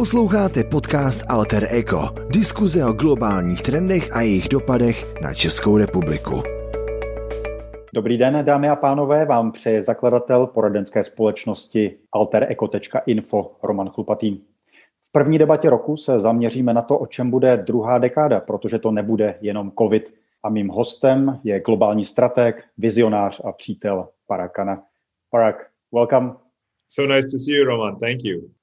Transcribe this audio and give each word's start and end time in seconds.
Posloucháte 0.00 0.64
podcast 0.64 1.24
Alter 1.28 1.66
Ego, 1.70 2.00
diskuze 2.28 2.84
o 2.84 2.92
globálních 2.92 3.62
trendech 3.62 4.16
a 4.16 4.20
jejich 4.20 4.48
dopadech 4.48 5.20
na 5.22 5.34
Českou 5.34 5.78
republiku. 5.78 6.42
Dobrý 7.94 8.18
den, 8.18 8.44
dámy 8.44 8.68
a 8.68 8.76
pánové, 8.76 9.24
vám 9.24 9.52
přeje 9.52 9.82
zakladatel 9.82 10.46
poradenské 10.46 11.04
společnosti 11.04 11.98
altereco.info 12.12 13.56
Roman 13.62 13.88
Chlupatý. 13.88 14.40
V 15.00 15.12
první 15.12 15.38
debatě 15.38 15.70
roku 15.70 15.96
se 15.96 16.20
zaměříme 16.20 16.74
na 16.74 16.82
to, 16.82 16.98
o 16.98 17.06
čem 17.06 17.30
bude 17.30 17.56
druhá 17.56 17.98
dekáda, 17.98 18.40
protože 18.40 18.78
to 18.78 18.90
nebude 18.90 19.38
jenom 19.40 19.72
COVID. 19.78 20.14
A 20.42 20.48
mým 20.48 20.68
hostem 20.68 21.40
je 21.44 21.60
globální 21.60 22.04
strateg, 22.04 22.64
vizionář 22.78 23.40
a 23.44 23.52
přítel 23.52 24.08
Parakana. 24.26 24.82
Parak, 25.30 25.56
welcome. 25.94 26.32
So 26.88 27.14
nice 27.14 27.28
to 27.32 27.38
see 27.38 27.54
you, 27.54 27.64
Roman. 27.64 27.98
Thank 27.98 28.24
you. 28.24 28.59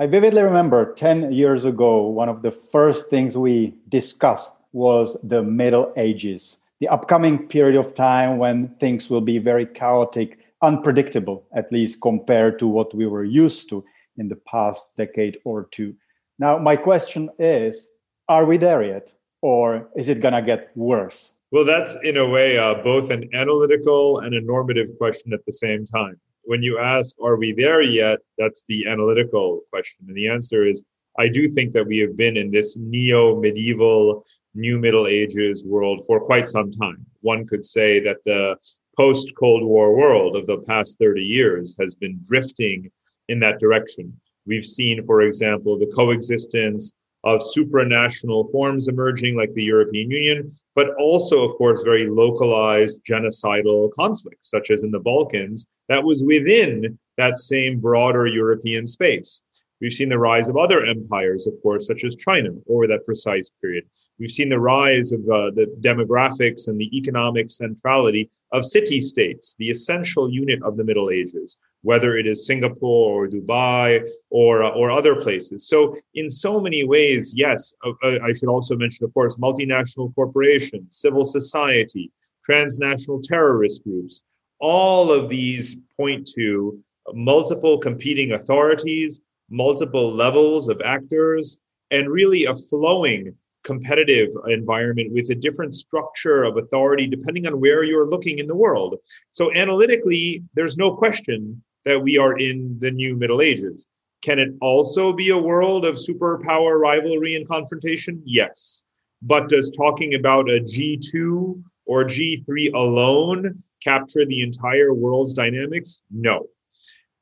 I 0.00 0.06
vividly 0.06 0.42
remember 0.42 0.94
10 0.94 1.30
years 1.30 1.66
ago, 1.66 2.06
one 2.06 2.30
of 2.30 2.40
the 2.40 2.50
first 2.50 3.10
things 3.10 3.36
we 3.36 3.74
discussed 3.90 4.54
was 4.72 5.18
the 5.22 5.42
Middle 5.42 5.92
Ages, 5.94 6.62
the 6.78 6.88
upcoming 6.88 7.46
period 7.46 7.78
of 7.78 7.94
time 7.94 8.38
when 8.38 8.68
things 8.80 9.10
will 9.10 9.20
be 9.20 9.36
very 9.36 9.66
chaotic, 9.66 10.38
unpredictable, 10.62 11.44
at 11.54 11.70
least 11.70 12.00
compared 12.00 12.58
to 12.60 12.66
what 12.66 12.94
we 12.94 13.06
were 13.06 13.24
used 13.24 13.68
to 13.68 13.84
in 14.16 14.26
the 14.26 14.36
past 14.36 14.88
decade 14.96 15.36
or 15.44 15.64
two. 15.70 15.94
Now, 16.38 16.56
my 16.56 16.76
question 16.76 17.28
is 17.38 17.90
are 18.26 18.46
we 18.46 18.56
there 18.56 18.82
yet, 18.82 19.12
or 19.42 19.90
is 19.98 20.08
it 20.08 20.22
going 20.22 20.32
to 20.32 20.40
get 20.40 20.70
worse? 20.74 21.34
Well, 21.50 21.66
that's 21.66 21.94
in 22.04 22.16
a 22.16 22.26
way 22.26 22.56
uh, 22.56 22.76
both 22.82 23.10
an 23.10 23.28
analytical 23.34 24.20
and 24.20 24.34
a 24.34 24.40
normative 24.40 24.96
question 24.96 25.34
at 25.34 25.44
the 25.44 25.52
same 25.52 25.84
time 25.84 26.18
when 26.44 26.62
you 26.62 26.78
ask, 26.78 27.16
are 27.22 27.36
we 27.36 27.52
there 27.52 27.80
yet? 27.80 28.18
That's 28.38 28.64
the 28.68 28.86
analytical 28.86 29.62
question. 29.70 30.06
And 30.08 30.16
the 30.16 30.28
answer 30.28 30.66
is, 30.66 30.84
I 31.18 31.28
do 31.28 31.48
think 31.48 31.72
that 31.72 31.86
we 31.86 31.98
have 31.98 32.16
been 32.16 32.36
in 32.36 32.50
this 32.50 32.76
neo 32.78 33.40
medieval, 33.40 34.24
new 34.54 34.78
Middle 34.78 35.06
Ages 35.06 35.64
world 35.64 36.04
for 36.06 36.20
quite 36.20 36.48
some 36.48 36.70
time. 36.72 37.04
One 37.20 37.46
could 37.46 37.64
say 37.64 38.00
that 38.00 38.18
the 38.24 38.56
post 38.96 39.32
Cold 39.38 39.62
War 39.62 39.94
world 39.94 40.36
of 40.36 40.46
the 40.46 40.58
past 40.58 40.98
30 40.98 41.22
years 41.22 41.76
has 41.80 41.94
been 41.94 42.20
drifting 42.26 42.90
in 43.28 43.38
that 43.40 43.58
direction. 43.58 44.18
We've 44.46 44.64
seen, 44.64 45.04
for 45.06 45.22
example, 45.22 45.78
the 45.78 45.92
coexistence 45.94 46.94
of 47.24 47.40
supranational 47.40 48.50
forms 48.50 48.88
emerging 48.88 49.36
like 49.36 49.52
the 49.54 49.62
European 49.62 50.10
Union, 50.10 50.50
but 50.74 50.94
also, 50.98 51.42
of 51.42 51.56
course, 51.56 51.82
very 51.82 52.08
localized 52.08 52.98
genocidal 53.04 53.90
conflicts, 53.92 54.50
such 54.50 54.70
as 54.70 54.84
in 54.84 54.90
the 54.90 54.98
Balkans, 54.98 55.68
that 55.88 56.02
was 56.02 56.24
within 56.24 56.98
that 57.18 57.38
same 57.38 57.78
broader 57.78 58.26
European 58.26 58.86
space. 58.86 59.42
We've 59.80 59.92
seen 59.92 60.10
the 60.10 60.18
rise 60.18 60.48
of 60.48 60.58
other 60.58 60.84
empires, 60.84 61.46
of 61.46 61.54
course, 61.62 61.86
such 61.86 62.04
as 62.04 62.14
China 62.14 62.50
over 62.68 62.86
that 62.86 63.06
precise 63.06 63.50
period. 63.62 63.84
We've 64.18 64.30
seen 64.30 64.50
the 64.50 64.60
rise 64.60 65.12
of 65.12 65.20
uh, 65.20 65.50
the 65.54 65.74
demographics 65.80 66.68
and 66.68 66.78
the 66.78 66.94
economic 66.96 67.50
centrality 67.50 68.30
of 68.52 68.64
city 68.64 69.00
states, 69.00 69.54
the 69.58 69.70
essential 69.70 70.30
unit 70.30 70.62
of 70.62 70.76
the 70.76 70.84
Middle 70.84 71.08
Ages, 71.10 71.56
whether 71.82 72.18
it 72.18 72.26
is 72.26 72.46
Singapore 72.46 73.24
or 73.24 73.28
Dubai 73.28 74.06
or, 74.28 74.64
uh, 74.64 74.70
or 74.70 74.90
other 74.90 75.16
places. 75.16 75.66
So, 75.66 75.96
in 76.14 76.28
so 76.28 76.60
many 76.60 76.84
ways, 76.84 77.32
yes, 77.34 77.74
uh, 77.84 77.92
uh 78.04 78.18
I 78.22 78.32
should 78.32 78.48
also 78.48 78.76
mention, 78.76 79.06
of 79.06 79.14
course, 79.14 79.36
multinational 79.36 80.14
corporations, 80.14 80.98
civil 80.98 81.24
society, 81.24 82.10
transnational 82.44 83.22
terrorist 83.22 83.82
groups. 83.84 84.24
All 84.58 85.10
of 85.10 85.30
these 85.30 85.76
point 85.96 86.28
to 86.34 86.78
multiple 87.14 87.78
competing 87.78 88.32
authorities 88.32 89.22
multiple 89.50 90.14
levels 90.14 90.68
of 90.68 90.80
actors, 90.84 91.58
and 91.90 92.08
really 92.08 92.44
a 92.44 92.54
flowing 92.54 93.34
competitive 93.62 94.30
environment 94.48 95.12
with 95.12 95.28
a 95.30 95.34
different 95.34 95.74
structure 95.74 96.44
of 96.44 96.56
authority 96.56 97.06
depending 97.06 97.46
on 97.46 97.60
where 97.60 97.84
you're 97.84 98.08
looking 98.08 98.38
in 98.38 98.46
the 98.46 98.54
world. 98.54 98.96
So, 99.32 99.52
analytically, 99.54 100.42
there's 100.54 100.78
no 100.78 100.96
question 100.96 101.62
that 101.84 102.02
we 102.02 102.18
are 102.18 102.38
in 102.38 102.78
the 102.78 102.90
new 102.90 103.16
Middle 103.16 103.42
Ages. 103.42 103.86
Can 104.22 104.38
it 104.38 104.50
also 104.60 105.12
be 105.12 105.30
a 105.30 105.38
world 105.38 105.84
of 105.84 105.94
superpower 105.94 106.78
rivalry 106.78 107.36
and 107.36 107.48
confrontation? 107.48 108.22
Yes. 108.24 108.82
But 109.22 109.48
does 109.48 109.70
talking 109.76 110.14
about 110.14 110.48
a 110.48 110.60
G2 110.60 111.62
or 111.86 112.04
G3 112.04 112.72
alone 112.74 113.62
capture 113.82 114.26
the 114.26 114.42
entire 114.42 114.92
world's 114.92 115.32
dynamics? 115.32 116.00
No. 116.10 116.46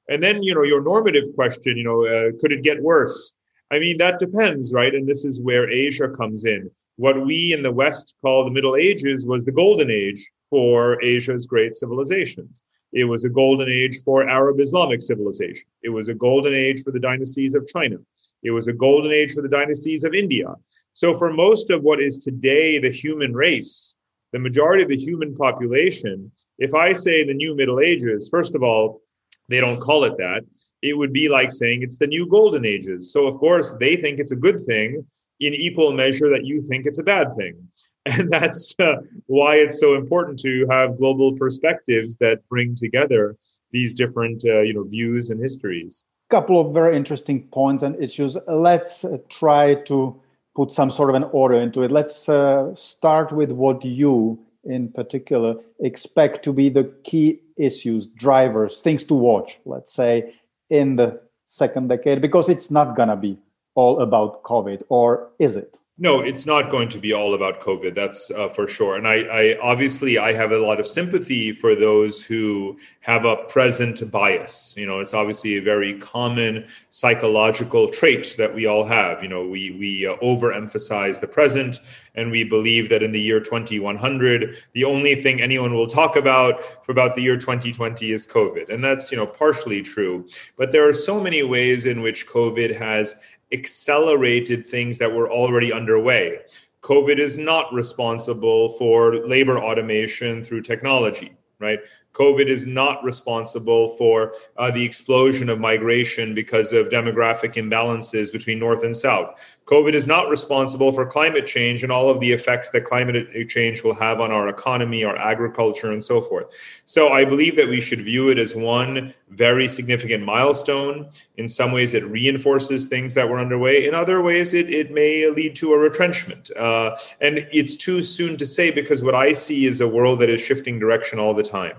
And 0.09 0.23
then, 0.23 0.43
you 0.43 0.55
know, 0.55 0.63
your 0.63 0.83
normative 0.83 1.25
question, 1.35 1.77
you 1.77 1.85
know, 1.85 2.07
uh, 2.07 2.33
could 2.41 2.53
it 2.53 2.63
get 2.63 2.83
worse? 2.83 3.37
I 3.71 3.79
mean, 3.79 3.99
that 3.99 4.19
depends, 4.19 4.73
right? 4.73 4.95
And 4.95 5.07
this 5.07 5.25
is 5.25 5.43
where 5.43 5.71
Asia 5.71 6.09
comes 6.09 6.47
in. 6.47 6.71
What 6.97 7.25
we 7.25 7.53
in 7.53 7.63
the 7.63 7.71
West 7.71 8.15
call 8.23 8.45
the 8.45 8.51
Middle 8.51 8.77
Ages 8.77 9.27
was 9.27 9.45
the 9.45 9.53
golden 9.53 9.91
age 9.91 10.29
for 10.51 11.03
Asia's 11.03 11.47
great 11.47 11.75
civilizations. 11.75 12.65
It 12.93 13.05
was 13.05 13.25
a 13.25 13.29
golden 13.29 13.69
age 13.69 13.99
for 14.03 14.29
Arab 14.29 14.61
Islamic 14.61 15.03
civilization. 15.03 15.69
It 15.83 15.91
was 15.91 16.09
a 16.09 16.15
golden 16.15 16.55
age 16.55 16.83
for 16.83 16.91
the 16.91 16.99
dynasties 16.99 17.55
of 17.55 17.67
China. 17.67 17.97
It 18.43 18.51
was 18.51 18.69
a 18.69 18.73
golden 18.73 19.13
age 19.13 19.33
for 19.33 19.43
the 19.43 19.49
dynasties 19.49 20.05
of 20.05 20.15
India. 20.15 20.55
So, 20.95 21.15
for 21.15 21.33
most 21.33 21.71
of 21.71 21.83
what 21.83 22.01
is 22.01 22.19
today 22.19 22.79
the 22.79 22.91
human 22.91 23.35
race, 23.35 23.97
the 24.33 24.39
majority 24.39 24.83
of 24.83 24.89
the 24.89 24.97
human 24.97 25.37
population, 25.37 26.33
if 26.59 26.75
I 26.75 26.93
say 26.93 27.25
the 27.25 27.35
new 27.35 27.55
Middle 27.55 27.81
Ages, 27.81 28.29
first 28.31 28.55
of 28.55 28.63
all, 28.63 29.03
they 29.48 29.60
don't 29.60 29.81
call 29.81 30.04
it 30.04 30.16
that. 30.19 30.42
It 30.82 30.97
would 30.97 31.12
be 31.12 31.28
like 31.28 31.50
saying 31.50 31.82
it's 31.82 31.98
the 31.98 32.06
new 32.06 32.26
golden 32.26 32.64
ages. 32.64 33.12
So, 33.12 33.26
of 33.26 33.38
course, 33.38 33.72
they 33.81 33.97
think 33.97 34.19
it's 34.19 34.32
a 34.32 34.36
good 34.36 34.64
thing 34.66 35.04
in 35.41 35.54
equal 35.54 35.92
measure 35.92 36.28
that 36.31 36.44
you 36.44 36.62
think 36.62 36.86
it's 36.86 36.98
a 36.98 37.04
bad 37.04 37.36
thing. 37.36 37.54
And 38.06 38.31
that's 38.31 38.75
uh, 38.78 39.03
why 39.26 39.56
it's 39.56 39.78
so 39.78 39.94
important 39.94 40.38
to 40.38 40.66
have 40.70 40.97
global 40.97 41.36
perspectives 41.36 42.16
that 42.16 42.48
bring 42.48 42.75
together 42.75 43.36
these 43.70 43.92
different 43.92 44.42
uh, 44.47 44.60
you 44.62 44.72
know, 44.72 44.84
views 44.84 45.28
and 45.28 45.38
histories. 45.38 46.04
Couple 46.30 46.59
of 46.59 46.72
very 46.72 46.97
interesting 46.97 47.42
points 47.48 47.82
and 47.82 48.03
issues. 48.03 48.34
Let's 48.47 49.04
uh, 49.04 49.19
try 49.28 49.75
to 49.91 50.19
put 50.56 50.72
some 50.72 50.91
sort 50.91 51.10
of 51.10 51.16
an 51.16 51.25
order 51.32 51.60
into 51.60 51.82
it. 51.82 51.91
Let's 51.91 52.30
uh, 52.30 52.75
start 52.75 53.30
with 53.30 53.53
what 53.53 53.84
you 53.84 54.38
in 54.65 54.88
particular 54.88 55.56
expect 55.80 56.42
to 56.44 56.53
be 56.53 56.69
the 56.69 56.84
key 57.04 57.41
issues, 57.59 58.07
drivers, 58.07 58.81
things 58.81 59.05
to 59.05 59.15
watch, 59.15 59.59
let's 59.65 59.93
say, 59.93 60.35
in 60.71 60.97
the 60.97 61.21
second 61.45 61.89
decade? 61.89 62.21
Because 62.21 62.49
it's 62.49 62.71
not 62.71 62.97
going 62.97 63.09
to 63.09 63.17
be 63.17 63.39
all 63.75 64.01
about 64.01 64.43
COVID, 64.43 64.83
or 64.89 65.31
is 65.39 65.57
it? 65.57 65.79
No, 66.00 66.20
it's 66.20 66.47
not 66.47 66.70
going 66.70 66.88
to 66.91 66.98
be 66.98 67.12
all 67.12 67.34
about 67.34 67.60
COVID. 67.60 67.92
That's 67.92 68.31
uh, 68.31 68.47
for 68.47 68.69
sure. 68.69 68.94
And 68.94 69.09
I, 69.09 69.14
I, 69.22 69.59
obviously 69.60 70.16
I 70.16 70.32
have 70.32 70.53
a 70.53 70.59
lot 70.59 70.78
of 70.78 70.86
sympathy 70.86 71.50
for 71.50 71.75
those 71.75 72.25
who 72.25 72.78
have 73.00 73.25
a 73.25 73.34
present 73.34 74.09
bias. 74.09 74.75
You 74.76 74.86
know, 74.86 75.00
it's 75.00 75.12
obviously 75.12 75.56
a 75.56 75.60
very 75.60 75.98
common 75.98 76.69
psychological 76.88 77.88
trait 77.88 78.36
that 78.38 78.54
we 78.54 78.64
all 78.66 78.84
have. 78.84 79.25
You 79.25 79.28
know, 79.28 79.44
we 79.44 79.72
we 79.72 80.06
uh, 80.06 80.14
overemphasize 80.19 81.20
the 81.20 81.26
present, 81.26 81.81
and 82.15 82.30
we 82.30 82.44
believe 82.44 82.88
that 82.91 83.03
in 83.03 83.10
the 83.10 83.20
year 83.20 83.41
2100, 83.41 84.56
the 84.75 84.84
only 84.84 85.16
thing 85.16 85.42
anyone 85.42 85.75
will 85.75 85.88
talk 85.88 86.15
about 86.15 86.84
for 86.86 86.92
about 86.92 87.16
the 87.16 87.22
year 87.22 87.36
2020 87.36 88.12
is 88.12 88.25
COVID, 88.25 88.72
and 88.72 88.84
that's 88.84 89.10
you 89.10 89.16
know 89.16 89.26
partially 89.26 89.82
true. 89.82 90.28
But 90.56 90.70
there 90.70 90.88
are 90.88 90.94
so 90.94 91.20
many 91.20 91.42
ways 91.42 91.86
in 91.86 92.03
which 92.03 92.28
COVID 92.28 92.78
has 92.78 93.16
accelerated 93.53 94.66
things 94.66 94.98
that 94.98 95.12
were 95.12 95.31
already 95.31 95.72
underway. 95.72 96.41
COVID 96.82 97.19
is 97.19 97.36
not 97.36 97.72
responsible 97.72 98.70
for 98.70 99.26
labor 99.26 99.59
automation 99.59 100.44
through 100.44 100.62
technology, 100.62 101.36
right? 101.59 101.81
COVID 102.12 102.47
is 102.47 102.66
not 102.66 103.03
responsible 103.04 103.88
for 103.97 104.34
uh, 104.56 104.70
the 104.70 104.84
explosion 104.84 105.48
of 105.48 105.60
migration 105.60 106.34
because 106.34 106.72
of 106.72 106.88
demographic 106.88 107.54
imbalances 107.54 108.32
between 108.32 108.59
North 108.59 108.84
and 108.84 108.97
South. 108.97 109.39
COVID 109.68 109.92
is 109.92 110.06
not 110.06 110.30
responsible 110.30 110.92
for 110.92 111.04
climate 111.04 111.47
change 111.47 111.82
and 111.82 111.92
all 111.92 112.09
of 112.09 112.20
the 112.20 112.32
effects 112.32 112.70
that 112.70 112.86
climate 112.86 113.48
change 113.50 113.84
will 113.84 113.92
have 113.92 114.18
on 114.18 114.32
our 114.32 114.48
economy, 114.48 115.04
our 115.04 115.16
agriculture, 115.18 115.92
and 115.92 116.03
so 116.03 116.22
forth. 116.22 116.47
So 116.86 117.10
I 117.10 117.26
believe 117.26 117.54
that 117.56 117.68
we 117.68 117.82
should 117.82 118.00
view 118.00 118.30
it 118.30 118.38
as 118.38 118.54
one 118.54 119.12
very 119.28 119.68
significant 119.68 120.24
milestone. 120.24 121.10
In 121.36 121.50
some 121.50 121.72
ways, 121.72 121.92
it 121.92 122.03
reinforces 122.06 122.86
things 122.86 123.12
that 123.12 123.28
were 123.28 123.38
underway. 123.38 123.86
In 123.86 123.94
other 123.94 124.22
ways, 124.22 124.54
it, 124.54 124.70
it 124.70 124.91
may 124.91 125.28
lead 125.28 125.54
to 125.56 125.74
a 125.74 125.78
retrenchment. 125.78 126.50
Uh, 126.56 126.97
and 127.20 127.47
it's 127.53 127.76
too 127.76 128.03
soon 128.03 128.38
to 128.38 128.47
say 128.47 128.70
because 128.70 129.03
what 129.03 129.15
I 129.15 129.32
see 129.32 129.66
is 129.66 129.82
a 129.82 129.88
world 129.88 130.20
that 130.20 130.30
is 130.30 130.41
shifting 130.41 130.78
direction 130.78 131.18
all 131.18 131.34
the 131.34 131.42
time 131.42 131.76